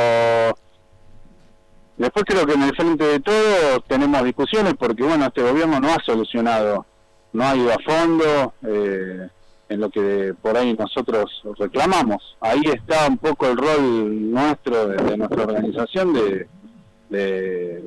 después 1.96 2.24
creo 2.24 2.46
que 2.46 2.54
en 2.54 2.62
el 2.62 2.74
frente 2.74 3.04
de 3.04 3.20
todo 3.20 3.80
tenemos 3.86 4.24
discusiones 4.24 4.74
porque, 4.78 5.02
bueno, 5.02 5.26
este 5.26 5.42
gobierno 5.42 5.78
no 5.80 5.88
ha 5.88 5.98
solucionado, 6.04 6.84
no 7.32 7.44
ha 7.44 7.56
ido 7.56 7.72
a 7.72 7.78
fondo. 7.78 8.54
Eh, 8.66 9.28
en 9.70 9.80
lo 9.80 9.88
que 9.88 10.34
por 10.42 10.56
ahí 10.56 10.74
nosotros 10.74 11.42
reclamamos. 11.56 12.36
Ahí 12.40 12.60
está 12.64 13.06
un 13.06 13.16
poco 13.16 13.46
el 13.46 13.56
rol 13.56 14.30
nuestro, 14.30 14.88
de, 14.88 15.16
nuestra 15.16 15.44
organización, 15.44 16.12
de, 16.12 16.48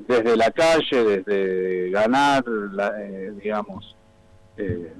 desde 0.07 0.37
la 0.37 0.49
calle, 0.51 1.03
desde 1.03 1.89
ganar, 1.91 2.45
eh, 2.99 3.33
digamos, 3.41 3.95
eh, 4.57 4.93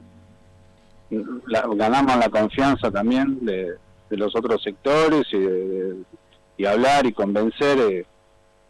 ganamos 1.10 2.18
la 2.18 2.30
confianza 2.30 2.92
también 2.92 3.46
de, 3.46 3.78
los 4.10 4.36
otros 4.36 4.62
sectores 4.62 5.24
y, 5.32 6.66
hablar 6.66 7.06
y 7.06 7.14
convencer 7.14 8.06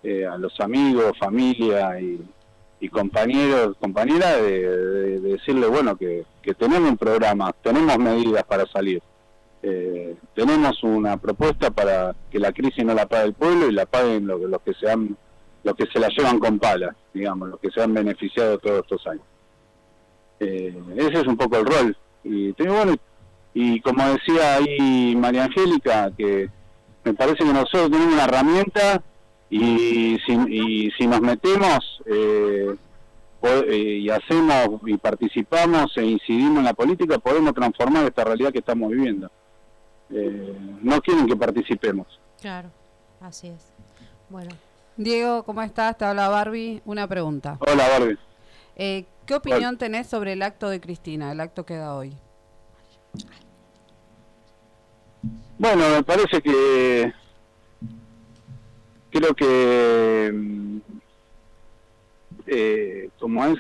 eh, 0.03 0.25
a 0.25 0.37
los 0.37 0.59
amigos, 0.61 1.17
familia 1.19 1.99
y, 1.99 2.21
y 2.83 2.89
compañeros, 2.89 3.77
compañeras, 3.79 4.41
de, 4.41 5.21
decirle, 5.21 5.67
bueno, 5.67 5.95
que, 5.95 6.25
tenemos 6.59 6.89
un 6.89 6.97
programa, 6.97 7.53
tenemos 7.63 7.97
medidas 7.97 8.43
para 8.43 8.65
salir. 8.65 9.01
Eh, 9.61 10.15
tenemos 10.35 10.83
una 10.83 11.15
propuesta 11.15 11.71
para 11.71 12.13
que 12.29 12.39
la 12.39 12.51
crisis 12.51 12.83
no 12.83 12.93
la 12.93 13.05
pague 13.05 13.27
el 13.27 13.33
pueblo 13.35 13.69
y 13.69 13.71
la 13.71 13.85
paguen 13.85 14.27
los, 14.27 14.41
los 14.41 14.61
que 14.63 14.73
se 14.73 14.91
han, 14.91 15.15
los 15.63 15.75
que 15.75 15.85
se 15.85 15.97
la 15.97 16.09
llevan 16.09 16.39
con 16.39 16.59
palas, 16.59 16.93
digamos, 17.13 17.51
los 17.51 17.59
que 17.61 17.71
se 17.71 17.81
han 17.81 17.93
beneficiado 17.93 18.57
todos 18.57 18.81
estos 18.81 19.07
años. 19.07 19.23
Eh, 20.41 20.77
ese 20.97 21.21
es 21.21 21.25
un 21.25 21.37
poco 21.37 21.59
el 21.59 21.65
rol. 21.65 21.97
Y, 22.25 22.51
bueno, 22.51 22.97
y 23.53 23.79
como 23.79 24.05
decía 24.09 24.55
ahí 24.55 25.15
María 25.15 25.45
Angélica, 25.45 26.11
que 26.17 26.49
me 27.05 27.13
parece 27.13 27.45
que 27.45 27.53
nosotros 27.53 27.91
tenemos 27.91 28.13
una 28.13 28.25
herramienta 28.25 29.01
y 29.53 30.17
si, 30.25 30.33
y 30.49 30.91
si 30.97 31.05
nos 31.05 31.21
metemos 31.21 32.01
eh, 32.07 32.75
eh, 33.43 33.99
y 34.01 34.09
hacemos 34.09 34.81
y 34.87 34.97
participamos 34.97 35.95
e 35.97 36.05
incidimos 36.05 36.57
en 36.59 36.65
la 36.65 36.73
política, 36.73 37.19
podemos 37.19 37.53
transformar 37.53 38.05
esta 38.05 38.23
realidad 38.23 38.51
que 38.51 38.59
estamos 38.59 38.89
viviendo. 38.89 39.29
Eh, 40.09 40.57
no 40.81 40.99
quieren 41.01 41.27
que 41.27 41.35
participemos. 41.35 42.07
Claro, 42.41 42.71
así 43.21 43.49
es. 43.49 43.71
Bueno. 44.29 44.49
Diego, 44.97 45.43
¿cómo 45.43 45.61
estás? 45.61 45.97
Te 45.97 46.05
habla 46.05 46.29
Barbie. 46.29 46.81
Una 46.85 47.07
pregunta. 47.07 47.57
Hola, 47.59 47.87
Barbie. 47.89 48.17
¿Qué 48.75 49.35
opinión 49.35 49.77
tenés 49.77 50.07
sobre 50.07 50.33
el 50.33 50.41
acto 50.41 50.69
de 50.69 50.81
Cristina, 50.81 51.31
el 51.31 51.39
acto 51.39 51.63
que 51.63 51.75
da 51.75 51.95
hoy? 51.95 52.13
Bueno, 55.59 55.89
me 55.89 56.03
parece 56.03 56.41
que 56.41 57.13
creo 59.23 59.35
que 59.35 60.31
mm, 60.33 60.77
eh, 62.47 63.09
como 63.19 63.45
es 63.45 63.57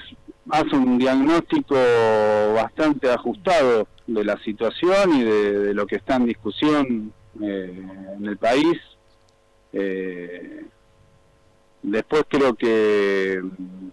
hace 0.49 0.75
un 0.75 0.97
diagnóstico 0.97 1.75
bastante 2.53 3.09
ajustado 3.09 3.87
de 4.05 4.25
la 4.25 4.37
situación 4.43 5.13
y 5.15 5.23
de, 5.23 5.73
lo 5.73 5.87
que 5.87 5.95
está 5.95 6.17
en 6.17 6.25
discusión 6.25 7.13
eh, 7.41 7.81
en 8.17 8.25
el 8.25 8.37
país. 8.37 8.77
Eh, 9.71 10.65
después 11.81 12.25
creo 12.27 12.53
que 12.55 13.41
mm, 13.41 13.87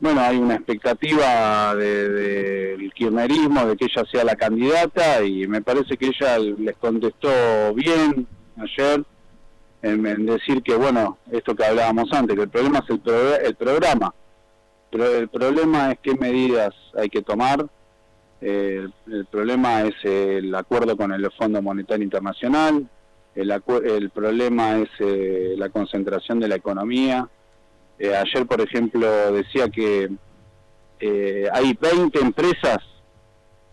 bueno 0.00 0.20
hay 0.20 0.36
una 0.36 0.56
expectativa 0.56 1.74
del 1.74 2.78
de, 2.78 2.90
kirchnerismo 2.94 3.64
de 3.64 3.76
que 3.76 3.86
ella 3.86 4.04
sea 4.10 4.24
la 4.24 4.36
candidata 4.36 5.24
y 5.24 5.46
me 5.46 5.62
parece 5.62 5.96
que 5.96 6.08
ella 6.08 6.38
les 6.38 6.76
contestó 6.76 7.74
bien 7.74 8.26
ayer 8.56 9.02
en, 9.82 10.26
decir 10.26 10.62
que, 10.62 10.74
bueno, 10.74 11.18
esto 11.30 11.54
que 11.54 11.64
hablábamos 11.64 12.12
antes, 12.12 12.36
que 12.36 12.42
el 12.42 12.48
problema 12.48 12.80
es 12.80 12.90
el, 12.90 13.46
el 13.46 13.54
programa, 13.54 14.14
pero 14.90 15.06
el 15.06 15.28
problema 15.28 15.92
es 15.92 15.98
qué 16.02 16.14
medidas 16.14 16.74
hay 16.96 17.08
que 17.08 17.22
tomar, 17.22 17.66
eh, 18.40 18.88
el 19.06 19.26
problema 19.26 19.82
es 19.82 19.94
el 20.02 20.54
acuerdo 20.54 20.96
con 20.96 21.12
el 21.12 21.30
Fondo 21.32 21.62
Monetario 21.62 22.04
Internacional, 22.04 22.88
el, 23.34 23.50
el 23.84 24.10
problema 24.10 24.78
es 24.78 24.88
eh, 24.98 25.54
la 25.56 25.68
concentración 25.68 26.40
de 26.40 26.48
la 26.48 26.56
economía. 26.56 27.28
Eh, 27.98 28.14
ayer, 28.16 28.46
por 28.46 28.60
ejemplo, 28.60 29.32
decía 29.32 29.68
que 29.68 30.10
hay 31.52 31.78
20 31.80 32.18
empresas 32.18 32.78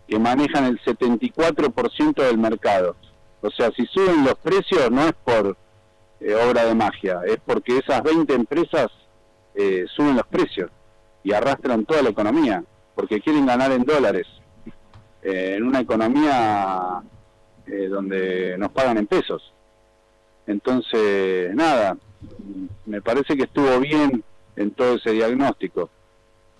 que 0.06 0.18
manejan 0.18 0.64
el 0.64 0.80
74% 0.80 2.14
del 2.22 2.38
mercado. 2.38 2.96
O 3.42 3.50
sea, 3.50 3.70
si 3.72 3.84
suben 3.86 4.24
los 4.24 4.34
precios 4.36 4.90
no 4.90 5.02
es 5.06 5.12
por 5.24 5.56
eh, 6.20 6.34
obra 6.34 6.64
de 6.64 6.74
magia, 6.74 7.20
es 7.24 7.38
porque 7.46 7.78
esas 7.78 8.02
20 8.02 8.34
empresas 8.34 8.88
eh, 9.54 9.84
suben 9.94 10.16
los 10.16 10.26
precios 10.26 10.68
y 11.22 11.32
arrastran 11.32 11.84
toda 11.84 12.02
la 12.02 12.08
economía, 12.08 12.64
porque 12.96 13.20
quieren 13.20 13.46
ganar 13.46 13.70
en 13.70 13.84
dólares, 13.84 14.26
eh, 15.22 15.54
en 15.56 15.64
una 15.64 15.80
economía 15.80 17.02
donde 17.90 18.56
nos 18.56 18.72
pagan 18.72 18.96
en 18.96 19.06
pesos. 19.06 19.52
Entonces, 20.46 21.54
nada, 21.54 21.98
me 22.86 23.02
parece 23.02 23.36
que 23.36 23.42
estuvo 23.42 23.78
bien 23.78 24.24
en 24.56 24.70
todo 24.70 24.94
ese 24.94 25.12
diagnóstico. 25.12 25.90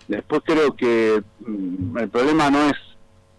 Después 0.07 0.41
creo 0.45 0.75
que 0.75 1.23
mm, 1.39 1.97
el 1.97 2.09
problema 2.09 2.51
no 2.51 2.69
es 2.69 2.75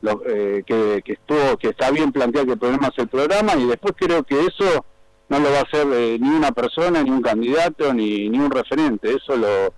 lo, 0.02 0.20
que, 0.20 0.64
que, 1.04 1.12
estuvo 1.12 1.56
que 1.58 1.68
está 1.68 1.92
bien 1.92 2.10
planteado 2.10 2.46
que 2.46 2.54
el 2.54 2.58
problema 2.58 2.88
es 2.88 2.98
el 2.98 3.08
programa 3.08 3.54
y 3.54 3.66
después 3.66 3.94
creo 3.96 4.24
que 4.24 4.46
eso 4.46 4.84
no 5.30 5.38
lo 5.38 5.50
va 5.52 5.60
a 5.60 5.62
hacer 5.62 5.86
eh, 5.92 6.18
ni 6.20 6.28
una 6.28 6.50
persona, 6.50 7.02
ni 7.04 7.10
un 7.10 7.22
candidato, 7.22 7.94
ni, 7.94 8.28
ni 8.28 8.38
un 8.38 8.50
referente. 8.50 9.14
Eso 9.14 9.36
lo 9.36 9.72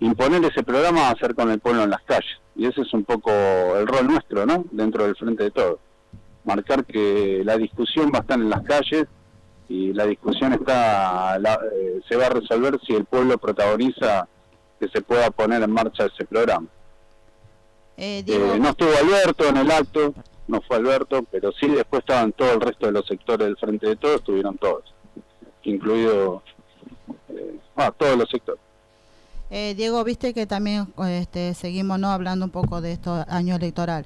imponer 0.00 0.44
ese 0.44 0.62
programa 0.62 1.00
va 1.00 1.10
a 1.10 1.18
ser 1.18 1.34
con 1.34 1.50
el 1.50 1.60
pueblo 1.60 1.82
en 1.82 1.90
las 1.90 2.02
calles. 2.02 2.38
Y 2.54 2.66
ese 2.66 2.82
es 2.82 2.92
un 2.92 3.04
poco 3.04 3.30
el 3.30 3.86
rol 3.86 4.06
nuestro, 4.06 4.44
¿no? 4.44 4.66
Dentro 4.70 5.04
del 5.04 5.16
frente 5.16 5.44
de 5.44 5.50
todo. 5.50 5.78
Marcar 6.44 6.84
que 6.84 7.40
la 7.42 7.56
discusión 7.56 8.10
va 8.14 8.18
a 8.18 8.20
estar 8.20 8.38
en 8.38 8.50
las 8.50 8.62
calles 8.62 9.06
y 9.68 9.94
la 9.94 10.04
discusión 10.04 10.52
está 10.52 11.36
eh, 11.36 12.00
se 12.06 12.16
va 12.16 12.26
a 12.26 12.30
resolver 12.30 12.78
si 12.86 12.94
el 12.94 13.06
pueblo 13.06 13.38
protagoniza 13.38 14.28
que 14.78 14.88
se 14.88 15.00
pueda 15.00 15.30
poner 15.30 15.62
en 15.62 15.70
marcha 15.70 16.04
ese 16.04 16.26
programa. 16.26 16.68
Eh, 17.96 18.24
no 18.60 18.68
estuvo 18.68 18.90
Alberto 18.90 19.48
en 19.48 19.56
el 19.56 19.70
acto, 19.70 20.14
no 20.46 20.60
fue 20.60 20.76
Alberto, 20.76 21.24
pero 21.30 21.50
sí 21.52 21.66
después 21.66 22.00
estaban 22.00 22.32
todo 22.32 22.52
el 22.52 22.60
resto 22.60 22.86
de 22.86 22.92
los 22.92 23.06
sectores 23.06 23.46
del 23.46 23.56
frente 23.56 23.88
de 23.88 23.96
todo, 23.96 24.16
estuvieron 24.16 24.56
todos 24.58 24.97
incluido 25.68 26.42
eh, 27.28 27.58
ah, 27.76 27.92
todos 27.96 28.16
los 28.16 28.28
sectores. 28.28 28.60
Eh, 29.50 29.74
Diego, 29.76 30.04
viste 30.04 30.34
que 30.34 30.46
también 30.46 30.92
este, 31.08 31.54
seguimos 31.54 31.98
no 31.98 32.10
hablando 32.10 32.44
un 32.44 32.50
poco 32.50 32.80
de 32.80 32.92
esto 32.92 33.24
año 33.28 33.56
electoral. 33.56 34.04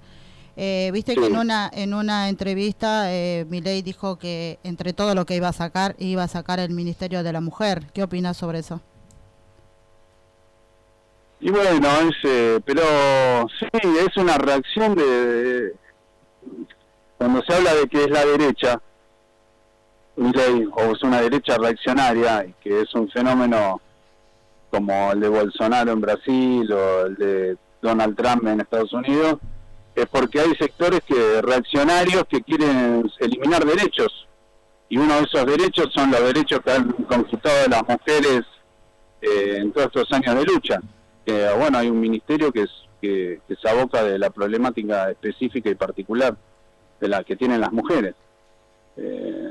Eh, 0.54 0.90
viste 0.92 1.14
que 1.14 1.26
en 1.26 1.36
una 1.38 1.70
en 1.72 1.94
una 1.94 2.28
entrevista 2.28 3.10
eh, 3.10 3.46
Milei 3.48 3.80
dijo 3.80 4.18
que 4.18 4.58
entre 4.64 4.92
todo 4.92 5.14
lo 5.14 5.24
que 5.24 5.34
iba 5.34 5.48
a 5.48 5.52
sacar 5.54 5.96
iba 5.98 6.22
a 6.24 6.28
sacar 6.28 6.60
el 6.60 6.70
Ministerio 6.70 7.22
de 7.22 7.32
la 7.32 7.40
Mujer. 7.40 7.86
¿Qué 7.94 8.02
opinas 8.02 8.36
sobre 8.36 8.58
eso? 8.58 8.80
Y 11.40 11.50
bueno, 11.50 11.88
es, 12.00 12.60
pero 12.64 12.82
sí, 13.58 13.66
es 13.72 14.16
una 14.16 14.38
reacción 14.38 14.94
de, 14.94 15.74
cuando 17.18 17.42
se 17.42 17.54
habla 17.54 17.74
de 17.74 17.88
que 17.88 18.04
es 18.04 18.10
la 18.10 18.24
derecha, 18.24 18.80
o 20.16 20.92
es 20.92 21.02
una 21.02 21.20
derecha 21.20 21.56
reaccionaria, 21.58 22.46
que 22.62 22.82
es 22.82 22.94
un 22.94 23.08
fenómeno 23.10 23.80
como 24.70 25.12
el 25.12 25.20
de 25.20 25.28
Bolsonaro 25.28 25.92
en 25.92 26.00
Brasil 26.00 26.72
o 26.72 27.06
el 27.06 27.14
de 27.16 27.56
Donald 27.80 28.16
Trump 28.16 28.46
en 28.46 28.60
Estados 28.60 28.92
Unidos, 28.92 29.38
es 29.94 30.06
porque 30.06 30.40
hay 30.40 30.54
sectores 30.54 31.00
que 31.06 31.42
reaccionarios 31.42 32.24
que 32.28 32.42
quieren 32.42 33.10
eliminar 33.18 33.64
derechos. 33.64 34.26
Y 34.88 34.98
uno 34.98 35.16
de 35.16 35.22
esos 35.22 35.46
derechos 35.46 35.90
son 35.94 36.10
los 36.10 36.22
derechos 36.22 36.60
que 36.60 36.70
han 36.70 36.90
conquistado 36.92 37.68
las 37.68 37.82
mujeres 37.86 38.42
eh, 39.20 39.56
en 39.58 39.72
todos 39.72 39.88
estos 39.88 40.12
años 40.12 40.34
de 40.34 40.44
lucha. 40.44 40.80
Que, 41.24 41.48
bueno, 41.58 41.78
hay 41.78 41.88
un 41.88 42.00
ministerio 42.00 42.52
que, 42.52 42.62
es, 42.62 42.70
que, 43.00 43.40
que 43.46 43.56
se 43.56 43.68
aboca 43.68 44.02
de 44.02 44.18
la 44.18 44.30
problemática 44.30 45.10
específica 45.10 45.70
y 45.70 45.74
particular 45.74 46.36
de 47.00 47.08
la 47.08 47.24
que 47.24 47.36
tienen 47.36 47.60
las 47.60 47.72
mujeres. 47.72 48.14
Eh, 48.96 49.50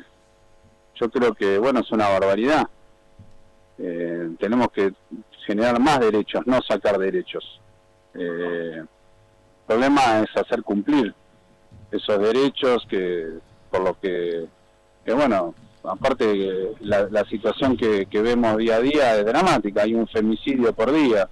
yo 1.01 1.09
creo 1.09 1.33
que, 1.33 1.57
bueno, 1.57 1.79
es 1.79 1.91
una 1.91 2.09
barbaridad. 2.09 2.67
Eh, 3.79 4.29
tenemos 4.39 4.71
que 4.71 4.93
generar 5.47 5.79
más 5.79 5.99
derechos, 5.99 6.45
no 6.45 6.61
sacar 6.61 6.99
derechos. 6.99 7.59
Eh, 8.13 8.75
el 8.77 8.87
problema 9.65 10.19
es 10.19 10.29
hacer 10.37 10.61
cumplir 10.61 11.13
esos 11.91 12.19
derechos 12.19 12.85
que, 12.87 13.29
por 13.71 13.81
lo 13.81 13.99
que, 13.99 14.45
que 15.03 15.13
bueno, 15.13 15.55
aparte 15.83 16.75
la, 16.81 17.07
la 17.09 17.25
situación 17.25 17.75
que, 17.75 18.05
vemos 18.11 18.57
día 18.57 18.75
a 18.75 18.81
día 18.81 19.17
es 19.17 19.25
dramática, 19.25 19.81
hay 19.81 19.95
un 19.95 20.07
femicidio 20.07 20.71
por 20.73 20.91
día. 20.91 21.27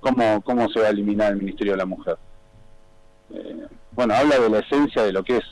¿Cómo, 0.00 0.42
cómo 0.42 0.68
se 0.68 0.80
va 0.80 0.86
a 0.86 0.90
eliminar 0.90 1.32
el 1.32 1.38
Ministerio 1.38 1.72
de 1.72 1.78
la 1.78 1.86
Mujer? 1.86 2.16
Eh, 3.34 3.66
bueno, 3.92 4.14
habla 4.14 4.38
de 4.38 4.48
la 4.48 4.58
esencia 4.60 5.02
de 5.02 5.12
lo 5.12 5.22
que 5.22 5.38
es 5.38 5.44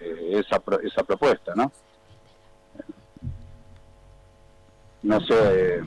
eh, 0.00 0.42
esa, 0.46 0.62
esa 0.82 1.02
propuesta, 1.04 1.54
¿no? 1.54 1.70
No 5.04 5.20
sé. 5.20 5.82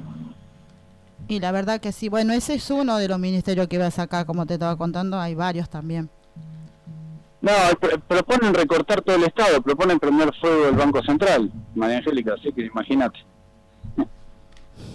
Y 1.28 1.40
la 1.40 1.52
verdad 1.52 1.82
que 1.82 1.92
sí, 1.92 2.08
bueno, 2.08 2.34
ese 2.34 2.54
es 2.54 2.70
uno 2.70 2.98
de 2.98 3.10
los 3.10 3.20
ministerios 3.20 3.68
que 3.68 3.78
va 3.78 3.88
a 3.88 3.92
sacar, 3.92 4.26
como 4.26 4.46
te 4.46 4.54
estaba 4.54 4.78
contando, 4.78 5.20
hay 5.20 5.36
varios 5.36 5.70
también. 5.70 6.10
No, 7.42 7.52
proponen 8.08 8.54
recortar 8.54 9.02
todo 9.02 9.16
el 9.16 9.24
Estado, 9.24 9.62
proponen 9.62 10.00
prender 10.00 10.34
fuego 10.36 10.66
del 10.66 10.76
Banco 10.76 11.04
Central, 11.04 11.52
María 11.76 11.98
Angélica, 11.98 12.36
así 12.40 12.52
que 12.54 12.66
imagínate. 12.66 13.20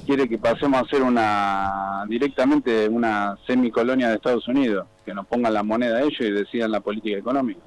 Quiere 0.06 0.28
que 0.28 0.38
pasemos 0.38 0.82
a 0.82 0.88
ser 0.88 1.02
una 1.02 2.04
directamente 2.08 2.88
una 2.88 3.36
semicolonia 3.46 4.08
de 4.08 4.16
Estados 4.16 4.48
Unidos, 4.48 4.86
que 5.04 5.14
nos 5.14 5.26
pongan 5.26 5.54
la 5.54 5.62
moneda 5.62 6.00
ellos 6.00 6.20
y 6.20 6.30
decidan 6.30 6.72
la 6.72 6.80
política 6.80 7.18
económica. 7.18 7.60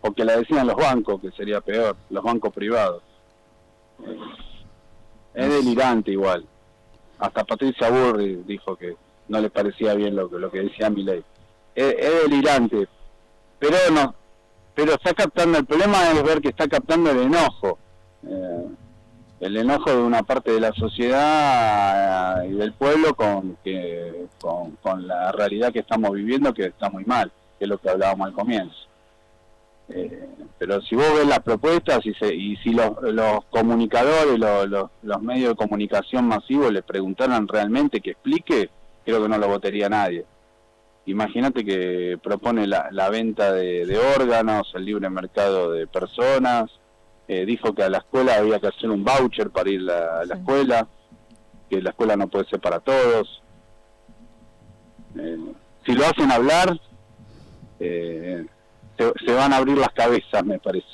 O 0.00 0.12
que 0.12 0.24
la 0.24 0.36
decidan 0.36 0.66
los 0.66 0.76
bancos, 0.76 1.20
que 1.20 1.30
sería 1.30 1.60
peor, 1.60 1.96
los 2.10 2.22
bancos 2.22 2.52
privados. 2.52 3.02
Es 5.34 5.48
delirante 5.48 6.12
igual. 6.12 6.46
Hasta 7.18 7.44
Patricia 7.44 7.90
Burri 7.90 8.42
dijo 8.46 8.76
que 8.76 8.96
no 9.28 9.40
le 9.40 9.50
parecía 9.50 9.94
bien 9.94 10.14
lo, 10.14 10.28
lo 10.28 10.50
que 10.50 10.62
decía 10.62 10.90
mi 10.90 11.02
ley. 11.02 11.24
es 11.74 12.22
delirante, 12.22 12.88
pero 13.58 13.76
no 13.92 14.14
pero 14.74 14.94
está 14.94 15.14
captando 15.14 15.58
el 15.58 15.64
problema 15.64 16.10
es 16.10 16.22
ver 16.22 16.40
que 16.40 16.48
está 16.48 16.66
captando 16.68 17.10
el 17.10 17.18
enojo 17.22 17.78
eh, 18.26 18.66
el 19.40 19.56
enojo 19.56 19.90
de 19.90 20.02
una 20.02 20.22
parte 20.22 20.52
de 20.52 20.60
la 20.60 20.72
sociedad 20.72 22.44
eh, 22.44 22.48
y 22.48 22.52
del 22.52 22.72
pueblo 22.72 23.14
con 23.14 23.56
que 23.62 24.26
con, 24.40 25.06
la 25.06 25.32
realidad 25.32 25.72
que 25.72 25.80
estamos 25.80 26.10
viviendo 26.12 26.52
que 26.52 26.66
está 26.66 26.90
muy 26.90 27.04
mal 27.04 27.30
que 27.58 27.64
es 27.64 27.68
lo 27.68 27.78
que 27.78 27.88
hablábamos 27.88 28.28
al 28.28 28.34
comienzo 28.34 28.76
eh, 29.88 30.28
pero 30.58 30.80
si 30.82 30.94
vos 30.94 31.12
ves 31.14 31.26
las 31.26 31.40
propuestas 31.40 32.00
y, 32.04 32.10
y 32.32 32.56
si 32.56 32.70
los, 32.70 33.02
los 33.02 33.44
comunicadores 33.50 34.38
los, 34.38 34.90
los 35.02 35.22
medios 35.22 35.50
de 35.50 35.56
comunicación 35.56 36.26
masivos 36.26 36.72
le 36.72 36.82
preguntaran 36.82 37.46
realmente 37.46 38.00
que 38.00 38.12
explique 38.12 38.70
creo 39.04 39.22
que 39.22 39.28
no 39.28 39.38
lo 39.38 39.48
votaría 39.48 39.88
nadie. 39.88 40.24
Imagínate 41.06 41.64
que 41.64 42.18
propone 42.22 42.66
la, 42.66 43.10
venta 43.10 43.52
de, 43.52 43.98
órganos, 44.16 44.72
el 44.74 44.86
libre 44.86 45.10
mercado 45.10 45.70
de 45.72 45.86
personas, 45.86 46.70
eh, 47.28 47.44
dijo 47.44 47.74
que 47.74 47.82
a 47.82 47.90
la 47.90 47.98
escuela 47.98 48.36
había 48.36 48.58
que 48.58 48.68
hacer 48.68 48.90
un 48.90 49.04
voucher 49.04 49.50
para 49.50 49.68
ir 49.68 49.88
a 49.90 50.24
la 50.24 50.34
escuela, 50.34 50.88
que 51.68 51.82
la 51.82 51.90
escuela 51.90 52.16
no 52.16 52.28
puede 52.28 52.46
ser 52.46 52.60
para 52.60 52.80
todos. 52.80 53.42
Eh, 55.18 55.38
si 55.84 55.92
lo 55.92 56.06
hacen 56.06 56.32
hablar, 56.32 56.80
eh, 57.80 58.46
se, 58.96 59.32
van 59.32 59.52
a 59.52 59.56
abrir 59.56 59.78
las 59.78 59.90
cabezas, 59.90 60.44
me 60.44 60.58
parece. 60.58 60.86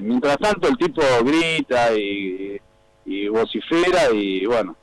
mientras 0.00 0.38
tanto, 0.38 0.68
el 0.68 0.76
tipo 0.76 1.02
grita 1.22 1.94
y, 1.94 2.60
y 3.04 3.28
vocifera 3.28 4.10
y 4.12 4.46
bueno, 4.46 4.76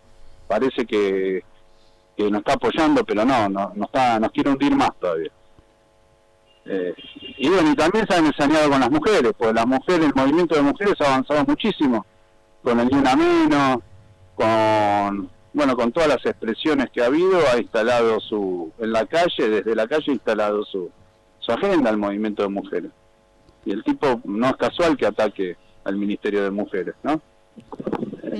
parece 0.48 0.86
que 0.86 1.44
que 2.16 2.32
nos 2.32 2.40
está 2.40 2.54
apoyando, 2.54 3.04
pero 3.04 3.26
no, 3.26 3.50
no, 3.50 3.72
no 3.76 3.86
está, 3.86 4.20
nos 4.20 4.32
quiere 4.32 4.50
hundir 4.50 4.76
más 4.76 4.92
todavía. 5.00 5.32
Eh, 6.66 6.96
y 7.38 7.50
bueno, 7.50 7.72
y 7.72 7.76
también 7.76 8.08
se 8.08 8.16
han 8.16 8.26
ensañado 8.26 8.72
con 8.72 8.80
las 8.80 8.90
mujeres, 8.90 9.34
pues 9.38 9.54
las 9.54 9.68
mujeres, 9.68 10.08
el 10.08 10.16
movimiento 10.16 10.56
de 10.56 10.62
mujeres 10.62 10.96
ha 11.02 11.08
avanzado 11.08 11.46
muchísimo, 11.46 12.06
con 12.64 12.80
el 12.80 12.88
Ni 12.88 12.98
Menos, 12.98 13.80
con, 14.36 15.30
bueno, 15.54 15.76
con 15.76 15.92
todas 15.92 16.10
las 16.10 16.26
expresiones 16.26 16.90
que 16.92 17.04
ha 17.04 17.08
habido, 17.08 17.40
ha 17.54 17.58
instalado 17.58 18.20
su, 18.20 18.72
en 18.80 18.94
la 18.94 19.06
calle, 19.06 19.50
desde 19.50 19.76
la 19.76 19.88
calle 19.88 20.12
ha 20.12 20.14
instalado 20.14 20.64
su, 20.64 20.90
su 21.46 21.52
agenda 21.52 21.90
el 21.90 21.98
movimiento 21.98 22.44
de 22.44 22.50
mujeres. 22.50 22.92
Y 23.66 23.72
el 23.72 23.84
tipo 23.84 24.22
no 24.26 24.48
es 24.48 24.56
casual 24.56 24.98
que 24.98 25.06
ataque 25.06 25.58
al 25.84 25.96
Ministerio 25.96 26.44
de 26.44 26.52
Mujeres, 26.52 26.96
¿no? 27.04 27.22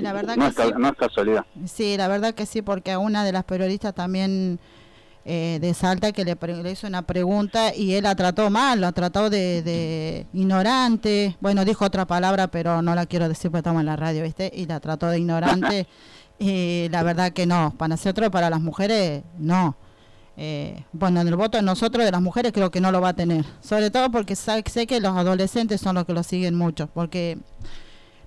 la 0.02 0.12
verdad 0.12 0.36
no, 0.36 0.46
es, 0.46 0.56
no 0.76 0.88
es 0.88 0.94
casualidad. 0.94 1.46
Sí, 1.64 1.96
la 1.96 2.08
verdad 2.08 2.34
que 2.34 2.44
sí, 2.44 2.60
porque 2.60 2.92
a 2.92 2.98
una 2.98 3.24
de 3.24 3.32
las 3.32 3.44
periodistas 3.44 3.94
también 3.94 4.58
eh, 5.24 5.58
de 5.60 5.74
Salta 5.74 6.12
que 6.12 6.24
le, 6.24 6.36
hizo 6.70 6.86
una 6.86 7.02
pregunta 7.02 7.74
y 7.74 7.94
él 7.94 8.04
la 8.04 8.14
trató 8.14 8.50
mal, 8.50 8.80
la 8.80 8.92
trató 8.92 9.30
de, 9.30 10.26
ignorante. 10.32 11.36
Bueno, 11.40 11.64
dijo 11.64 11.84
otra 11.84 12.06
palabra, 12.06 12.48
pero 12.48 12.82
no 12.82 12.94
la 12.94 13.06
quiero 13.06 13.28
decir 13.28 13.50
porque 13.50 13.60
estamos 13.60 13.80
en 13.80 13.86
la 13.86 13.96
radio, 13.96 14.22
¿viste? 14.22 14.52
Y 14.54 14.66
la 14.66 14.80
trató 14.80 15.08
de 15.08 15.18
ignorante. 15.18 15.86
y 16.38 16.88
la 16.92 17.02
verdad 17.02 17.32
que 17.32 17.46
no, 17.46 17.74
para 17.78 17.88
nosotros, 17.88 18.30
para 18.30 18.50
las 18.50 18.60
mujeres, 18.60 19.22
no. 19.38 19.76
Eh, 20.36 20.84
bueno, 20.92 21.20
en 21.20 21.28
el 21.28 21.36
voto 21.36 21.56
de 21.56 21.62
nosotros, 21.62 22.04
de 22.04 22.10
las 22.10 22.20
mujeres, 22.20 22.52
creo 22.52 22.70
que 22.70 22.80
no 22.80 22.92
lo 22.92 23.00
va 23.00 23.10
a 23.10 23.14
tener. 23.14 23.44
Sobre 23.60 23.90
todo 23.90 24.10
porque 24.10 24.36
sé 24.36 24.62
que 24.62 25.00
los 25.00 25.16
adolescentes 25.16 25.80
son 25.80 25.94
los 25.94 26.04
que 26.04 26.12
lo 26.12 26.22
siguen 26.22 26.54
mucho. 26.54 26.88
Porque 26.88 27.38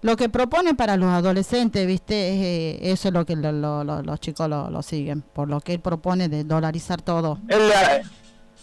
lo 0.02 0.16
que 0.16 0.30
propone 0.30 0.74
para 0.74 0.98
los 0.98 1.10
adolescentes, 1.10 1.86
viste, 1.86 2.16
eh, 2.16 2.92
eso 2.92 3.10
es 3.10 3.14
lo 3.14 3.26
que 3.26 3.36
los 3.36 4.20
chicos 4.20 4.50
lo, 4.50 4.82
siguen, 4.82 5.22
por 5.22 5.50
lo 5.50 5.60
que 5.62 5.74
él 5.74 5.80
propone 5.80 6.30
de 6.30 6.44
dolarizar 6.44 7.02
todo. 7.02 7.40
Él 7.48 7.60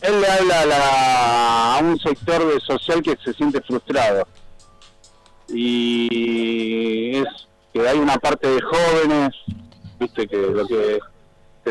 él 0.03 0.21
le 0.21 0.27
habla 0.29 1.77
a, 1.77 1.81
un 1.81 1.99
sector 1.99 2.43
social 2.63 3.03
que 3.03 3.17
se 3.25 3.33
siente 3.33 3.63
frustrado 3.63 4.29
y 5.49 7.17
es 7.17 7.25
que 7.73 7.89
hay 7.89 7.99
una 7.99 8.19
parte 8.19 8.49
de 8.49 8.61
jóvenes, 8.61 9.31
viste, 9.99 10.27
que 10.27 10.37
lo 10.37 10.67
que, 10.67 10.99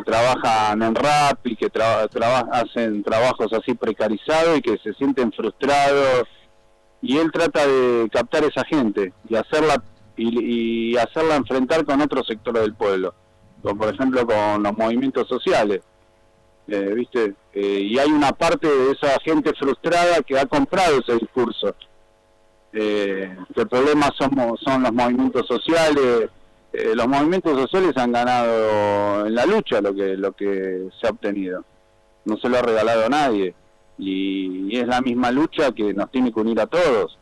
trabajan 0.01 0.81
en 0.81 0.95
rap 0.95 1.45
y 1.45 1.55
que 1.55 1.69
hacen 2.51 3.03
trabajos 3.03 3.53
así 3.53 3.73
precarizados 3.73 4.57
y 4.57 4.61
que 4.61 4.77
se 4.77 4.93
sienten 4.93 5.31
frustrados 5.31 6.27
y 7.01 7.17
él 7.17 7.31
trata 7.31 7.65
de 7.67 8.09
captar 8.11 8.43
esa 8.43 8.63
gente 8.65 9.13
y 9.29 9.35
hacerla 9.35 9.83
y, 10.17 10.95
hacerla 10.97 11.35
enfrentar 11.35 11.85
con 11.85 12.01
otros 12.01 12.25
sectores 12.25 12.63
del 12.63 12.73
pueblo, 12.73 13.13
como 13.61 13.77
por 13.77 13.93
ejemplo 13.93 14.25
con 14.25 14.63
los 14.63 14.77
movimientos 14.77 15.27
sociales, 15.27 15.81
eh, 16.67 16.93
viste, 16.95 17.35
eh, 17.53 17.79
y 17.81 17.99
hay 17.99 18.09
una 18.09 18.31
parte 18.31 18.67
de 18.67 18.91
esa 18.91 19.19
gente 19.19 19.53
frustrada 19.53 20.21
que 20.25 20.39
ha 20.39 20.45
comprado 20.45 20.99
ese 20.99 21.13
discurso. 21.19 21.75
Eh, 22.73 23.37
el 23.55 23.67
problema 23.67 24.09
somos, 24.17 24.59
son 24.61 24.83
los 24.83 24.93
movimientos 24.93 25.45
sociales, 25.47 26.29
eh, 26.77 26.95
los 26.95 27.07
movimientos 27.07 27.59
sociales 27.59 27.95
han 27.97 28.11
ganado 28.11 29.25
en 29.25 29.35
la 29.35 29.45
lucha 29.45 29.81
lo 29.81 29.93
que 29.93 30.17
lo 30.17 30.31
que 30.33 30.89
se 30.99 31.07
ha 31.07 31.11
obtenido, 31.11 31.63
no 32.25 32.37
se 32.37 32.49
lo 32.49 32.57
ha 32.57 32.61
regalado 32.61 33.05
a 33.05 33.09
nadie 33.09 33.53
y, 33.97 34.77
es 34.77 34.87
la 34.87 35.01
misma 35.01 35.31
lucha 35.31 35.71
que 35.71 35.93
nos 35.93 36.11
tiene 36.11 36.31
que 36.31 36.39
unir 36.39 36.59
a 36.59 36.67
todos. 36.67 37.17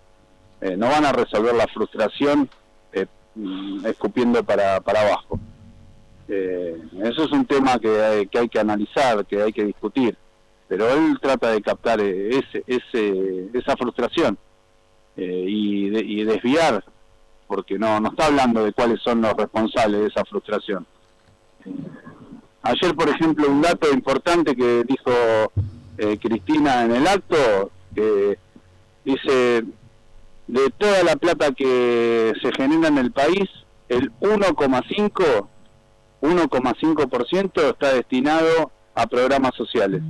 Eh, 0.61 0.77
no 0.77 0.87
van 0.87 1.05
a 1.05 1.11
resolver 1.11 1.53
la 1.53 1.67
frustración 1.67 2.49
eh, 2.93 3.05
mm, 3.35 3.85
escupiendo 3.85 4.43
para, 4.43 4.79
para 4.81 5.01
abajo. 5.01 5.39
Eh, 6.27 6.81
eso 7.03 7.25
es 7.25 7.31
un 7.31 7.45
tema 7.45 7.77
que 7.79 8.01
hay, 8.01 8.27
que 8.27 8.39
hay 8.39 8.49
que 8.49 8.59
analizar, 8.59 9.25
que 9.25 9.41
hay 9.41 9.51
que 9.51 9.65
discutir, 9.65 10.17
pero 10.69 10.89
él 10.89 11.17
trata 11.21 11.51
de 11.51 11.61
captar 11.61 11.99
ese, 11.99 12.63
ese, 12.65 13.49
esa 13.53 13.75
frustración 13.75 14.37
y, 15.17 15.95
y 15.95 16.23
desviar, 16.23 16.83
porque 17.53 17.77
no, 17.77 17.99
no 17.99 18.09
está 18.09 18.25
hablando 18.25 18.65
de 18.65 18.73
cuáles 18.73 18.99
son 19.01 19.21
los 19.21 19.31
responsables 19.33 20.01
de 20.01 20.07
esa 20.07 20.25
frustración. 20.25 20.87
Ayer, 22.63 22.95
por 22.95 23.07
ejemplo, 23.07 23.47
un 23.47 23.61
dato 23.61 23.93
importante 23.93 24.55
que 24.55 24.83
dijo 24.83 25.11
eh, 25.99 26.17
Cristina 26.19 26.83
en 26.83 26.95
el 26.95 27.05
acto, 27.05 27.69
que 27.93 28.39
dice, 29.05 29.63
de 30.47 30.69
toda 30.79 31.03
la 31.03 31.15
plata 31.15 31.51
que 31.51 32.33
se 32.41 32.51
genera 32.53 32.87
en 32.87 32.97
el 32.97 33.11
país, 33.11 33.47
el 33.87 34.11
1,5 34.19 35.47
1,5% 36.23 37.69
está 37.69 37.93
destinado 37.93 38.71
a 38.95 39.05
programas 39.05 39.53
sociales. 39.55 40.01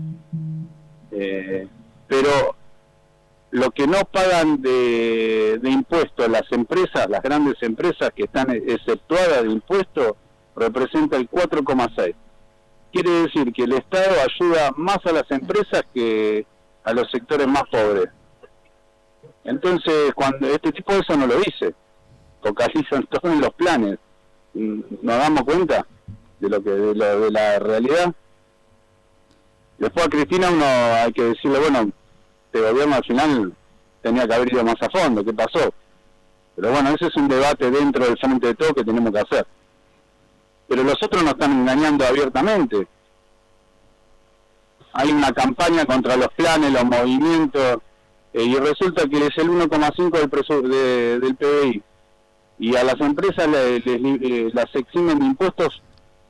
Eh, 1.11 1.67
pero 2.07 2.55
lo 3.53 3.69
que 3.69 3.85
no 3.85 3.99
pagan 4.11 4.63
de, 4.63 5.59
impuestos 5.63 6.27
las 6.27 6.51
empresas, 6.51 7.07
las 7.07 7.21
grandes 7.21 7.53
empresas 7.61 8.09
que 8.15 8.23
están 8.23 8.49
exceptuadas 8.49 9.43
de 9.43 9.51
impuestos, 9.51 10.13
representa 10.55 11.17
el 11.17 11.29
4,6 11.29 12.15
quiere 12.91 13.09
decir 13.09 13.51
que 13.53 13.63
el 13.63 13.73
Estado 13.73 14.15
ayuda 14.21 14.71
más 14.75 14.99
a 15.05 15.11
las 15.11 15.29
empresas 15.29 15.83
que 15.93 16.45
a 16.83 16.93
los 16.93 17.09
sectores 17.11 17.47
más 17.47 17.63
pobres. 17.71 18.09
Entonces, 19.43 20.13
cuando 20.15 20.47
este 20.47 20.71
tipo 20.71 20.93
de 20.93 20.99
eso 20.99 21.17
no 21.17 21.27
lo 21.27 21.37
dice, 21.37 21.73
focalizan 22.41 23.05
todo 23.07 23.31
en 23.31 23.41
los 23.41 23.53
planes. 23.53 23.97
¿Nos 24.53 25.17
damos 25.17 25.43
cuenta 25.43 25.85
de 26.39 26.49
lo 26.49 26.63
que 26.63 26.69
de, 26.69 26.93
de 26.93 27.31
la 27.31 27.59
realidad? 27.59 28.13
Después 29.79 30.05
a 30.05 30.09
Cristina 30.09 30.49
uno 30.51 30.65
hay 30.65 31.11
que 31.13 31.23
decirle, 31.23 31.59
bueno, 31.59 31.91
este 32.53 32.69
gobierno 32.71 32.95
al 32.95 33.03
final 33.03 33.53
tenía 34.03 34.27
que 34.27 34.33
haber 34.35 34.53
ido 34.53 34.63
más 34.63 34.75
a 34.81 34.89
fondo, 34.89 35.25
¿qué 35.25 35.33
pasó? 35.33 35.73
Pero 36.55 36.71
bueno, 36.71 36.89
ese 36.89 37.07
es 37.07 37.15
un 37.15 37.27
debate 37.27 37.71
dentro 37.71 38.05
del 38.05 38.17
frente 38.17 38.47
de 38.47 38.53
todo 38.53 38.75
que 38.75 38.83
tenemos 38.83 39.11
que 39.11 39.19
hacer. 39.19 39.47
Pero 40.67 40.83
los 40.83 41.01
otros 41.01 41.23
nos 41.23 41.33
están 41.33 41.51
engañando 41.51 42.05
abiertamente. 42.05 42.87
Hay 44.93 45.11
una 45.11 45.31
campaña 45.31 45.83
contra 45.85 46.15
los 46.15 46.27
planes, 46.29 46.71
los 46.71 46.85
movimientos, 46.85 47.79
eh, 48.33 48.43
y 48.43 48.55
resulta 48.55 49.07
que 49.07 49.25
es 49.25 49.37
el 49.37 49.49
1,5 49.49 50.11
del, 50.11 50.69
de, 50.69 51.19
del 51.19 51.35
PBI. 51.35 51.83
Y 52.59 52.75
a 52.75 52.83
las 52.83 53.01
empresas 53.01 53.47
les, 53.47 53.81
eh, 53.87 54.51
las 54.53 54.75
eximen 54.75 55.17
de 55.17 55.25
impuestos 55.25 55.81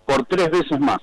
por 0.06 0.26
tres 0.26 0.50
veces 0.50 0.80
más. 0.80 1.02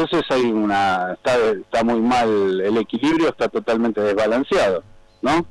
Entonces 0.00 0.24
hay 0.30 0.50
una 0.50 1.12
está, 1.12 1.36
está 1.50 1.84
muy 1.84 2.00
mal 2.00 2.60
el 2.60 2.76
equilibrio, 2.78 3.28
está 3.28 3.48
totalmente 3.48 4.00
desbalanceado, 4.00 4.82
¿no? 5.20 5.44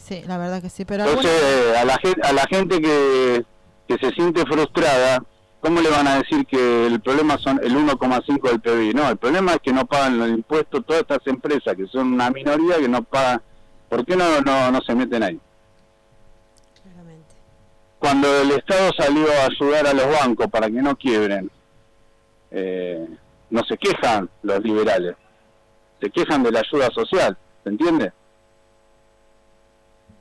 Sí, 0.00 0.24
la 0.26 0.38
verdad 0.38 0.60
que 0.60 0.68
sí, 0.68 0.84
pero 0.84 1.04
entonces 1.04 1.76
a 1.76 1.84
la 1.84 1.96
gente 1.98 2.20
a 2.24 2.32
la 2.32 2.44
gente 2.50 2.80
que, 2.80 3.44
que 3.86 3.96
se 3.98 4.12
siente 4.14 4.44
frustrada, 4.44 5.22
¿cómo 5.60 5.80
le 5.80 5.90
van 5.90 6.08
a 6.08 6.18
decir 6.18 6.44
que 6.46 6.88
el 6.88 7.00
problema 7.00 7.38
son 7.38 7.60
el 7.62 7.76
1,5 7.76 8.50
del 8.50 8.60
PBI? 8.60 8.94
No, 8.94 9.08
el 9.08 9.18
problema 9.18 9.52
es 9.52 9.60
que 9.62 9.72
no 9.72 9.86
pagan 9.86 10.18
los 10.18 10.30
impuestos 10.30 10.84
todas 10.84 11.02
estas 11.02 11.24
empresas 11.26 11.76
que 11.76 11.86
son 11.86 12.12
una 12.12 12.28
minoría 12.30 12.78
que 12.78 12.88
no 12.88 13.04
pagan. 13.04 13.40
¿Por 13.88 14.04
qué 14.04 14.16
no 14.16 14.40
no, 14.40 14.72
no 14.72 14.80
se 14.80 14.96
meten 14.96 15.22
ahí? 15.22 15.40
Claramente. 16.82 17.34
Cuando 18.00 18.42
el 18.42 18.50
Estado 18.50 18.90
salió 18.98 19.28
a 19.30 19.44
ayudar 19.44 19.86
a 19.86 19.94
los 19.94 20.08
bancos 20.08 20.48
para 20.48 20.66
que 20.66 20.82
no 20.82 20.96
quiebren, 20.96 21.48
eh, 22.50 23.06
no 23.50 23.62
se 23.64 23.76
quejan 23.76 24.28
los 24.42 24.60
liberales, 24.60 25.16
se 26.00 26.10
quejan 26.10 26.42
de 26.42 26.52
la 26.52 26.60
ayuda 26.60 26.88
social, 26.90 27.36
¿se 27.62 27.68
entiende? 27.68 28.12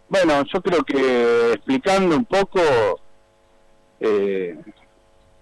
Bueno, 0.07 0.43
yo 0.53 0.61
creo 0.61 0.83
que 0.83 1.53
explicando 1.53 2.15
un 2.15 2.25
poco 2.25 2.61
eh, 3.99 4.57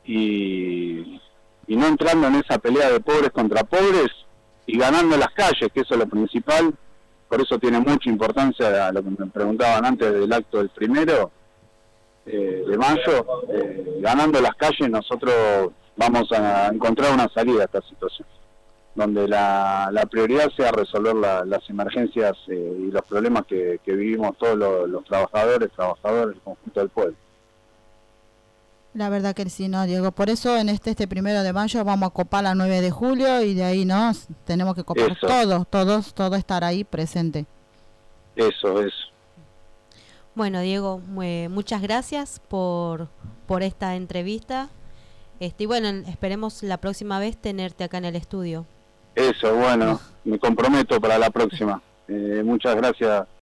y, 0.06 1.20
no 1.68 1.88
entrando 1.88 2.28
en 2.28 2.36
esa 2.36 2.60
pelea 2.60 2.92
de 2.92 3.00
pobres 3.00 3.32
contra 3.32 3.64
pobres 3.64 4.10
y 4.66 4.78
ganando 4.78 5.18
las 5.18 5.30
calles, 5.30 5.72
que 5.74 5.82
eso 5.82 5.96
es 5.96 6.00
lo 6.00 6.08
principal, 6.08 6.74
por 7.28 7.42
eso 7.42 7.58
tiene 7.58 7.80
mucha 7.80 8.10
importancia 8.10 8.92
lo 8.92 9.04
que 9.04 9.10
me 9.10 9.26
preguntaban 9.28 9.86
antes 9.86 10.14
del 10.14 10.32
acto 10.32 10.60
del 10.60 10.70
primero 10.70 11.32
eh, 12.26 12.64
de 12.68 12.78
mayo, 12.78 13.44
eh, 13.50 13.98
ganando 14.00 14.40
las 14.40 14.56
calles 14.56 14.90
nosotros 14.90 15.72
vamos 15.96 16.32
a 16.32 16.68
encontrar 16.68 17.14
una 17.14 17.30
salida 17.30 17.62
a 17.62 17.66
esta 17.66 17.82
situación, 17.82 18.28
donde 18.96 19.28
la, 19.28 20.08
prioridad 20.10 20.50
sea 20.56 20.72
resolver 20.72 21.16
las 21.16 21.70
emergencias 21.70 22.34
eh, 22.48 22.78
y 22.80 22.92
los 22.92 23.02
problemas 23.04 23.46
que, 23.46 23.80
vivimos 23.86 24.38
todos 24.38 24.58
los, 24.58 25.04
trabajadores, 25.06 25.72
trabajadores, 25.72 26.36
el 26.36 26.42
conjunto 26.42 26.80
del 26.80 26.90
pueblo. 26.90 27.16
La 28.94 29.10
verdad 29.10 29.34
que 29.34 29.50
sí, 29.50 29.68
no, 29.70 29.84
Diego. 29.86 30.12
Por 30.12 30.30
eso 30.30 30.56
en 30.56 30.70
este 30.70 30.92
este 30.92 31.08
primero 31.08 31.42
de 31.42 31.52
mayo 31.52 31.84
vamos 31.84 32.10
a 32.10 32.14
copar 32.14 32.44
la 32.44 32.54
9 32.54 32.82
de 32.82 32.92
julio 32.92 33.42
y 33.42 33.56
de 33.56 33.64
ahí 33.64 33.86
no 33.86 34.12
tenemos 34.46 34.76
que 34.76 34.84
copar 34.84 35.18
todos, 35.20 35.68
todos, 35.68 36.14
todo 36.14 36.36
estar 36.36 36.64
ahí 36.64 36.84
presente. 36.84 37.48
Eso, 38.36 38.82
es. 38.84 38.94
Bueno, 40.36 40.62
Diego, 40.62 41.00
muchas 41.00 41.82
gracias 41.82 42.40
por, 42.48 43.08
por 43.48 43.64
esta 43.64 43.96
entrevista. 43.96 44.70
Este, 45.44 45.66
y 45.66 45.68
bueno, 45.68 45.90
esperemos 46.08 46.64
la 46.64 46.78
próxima 46.78 47.20
vez 47.20 47.36
tenerte 47.36 47.84
acá 47.84 47.98
en 47.98 48.06
el 48.06 48.16
estudio. 48.16 48.66
Eso, 49.14 49.54
bueno, 49.54 50.00
me 50.24 50.40
comprometo 50.40 51.02
para 51.02 51.18
la 51.18 51.32
próxima. 51.32 51.82
Eh, 52.08 52.42
muchas 52.46 52.78
gracias 52.78 53.28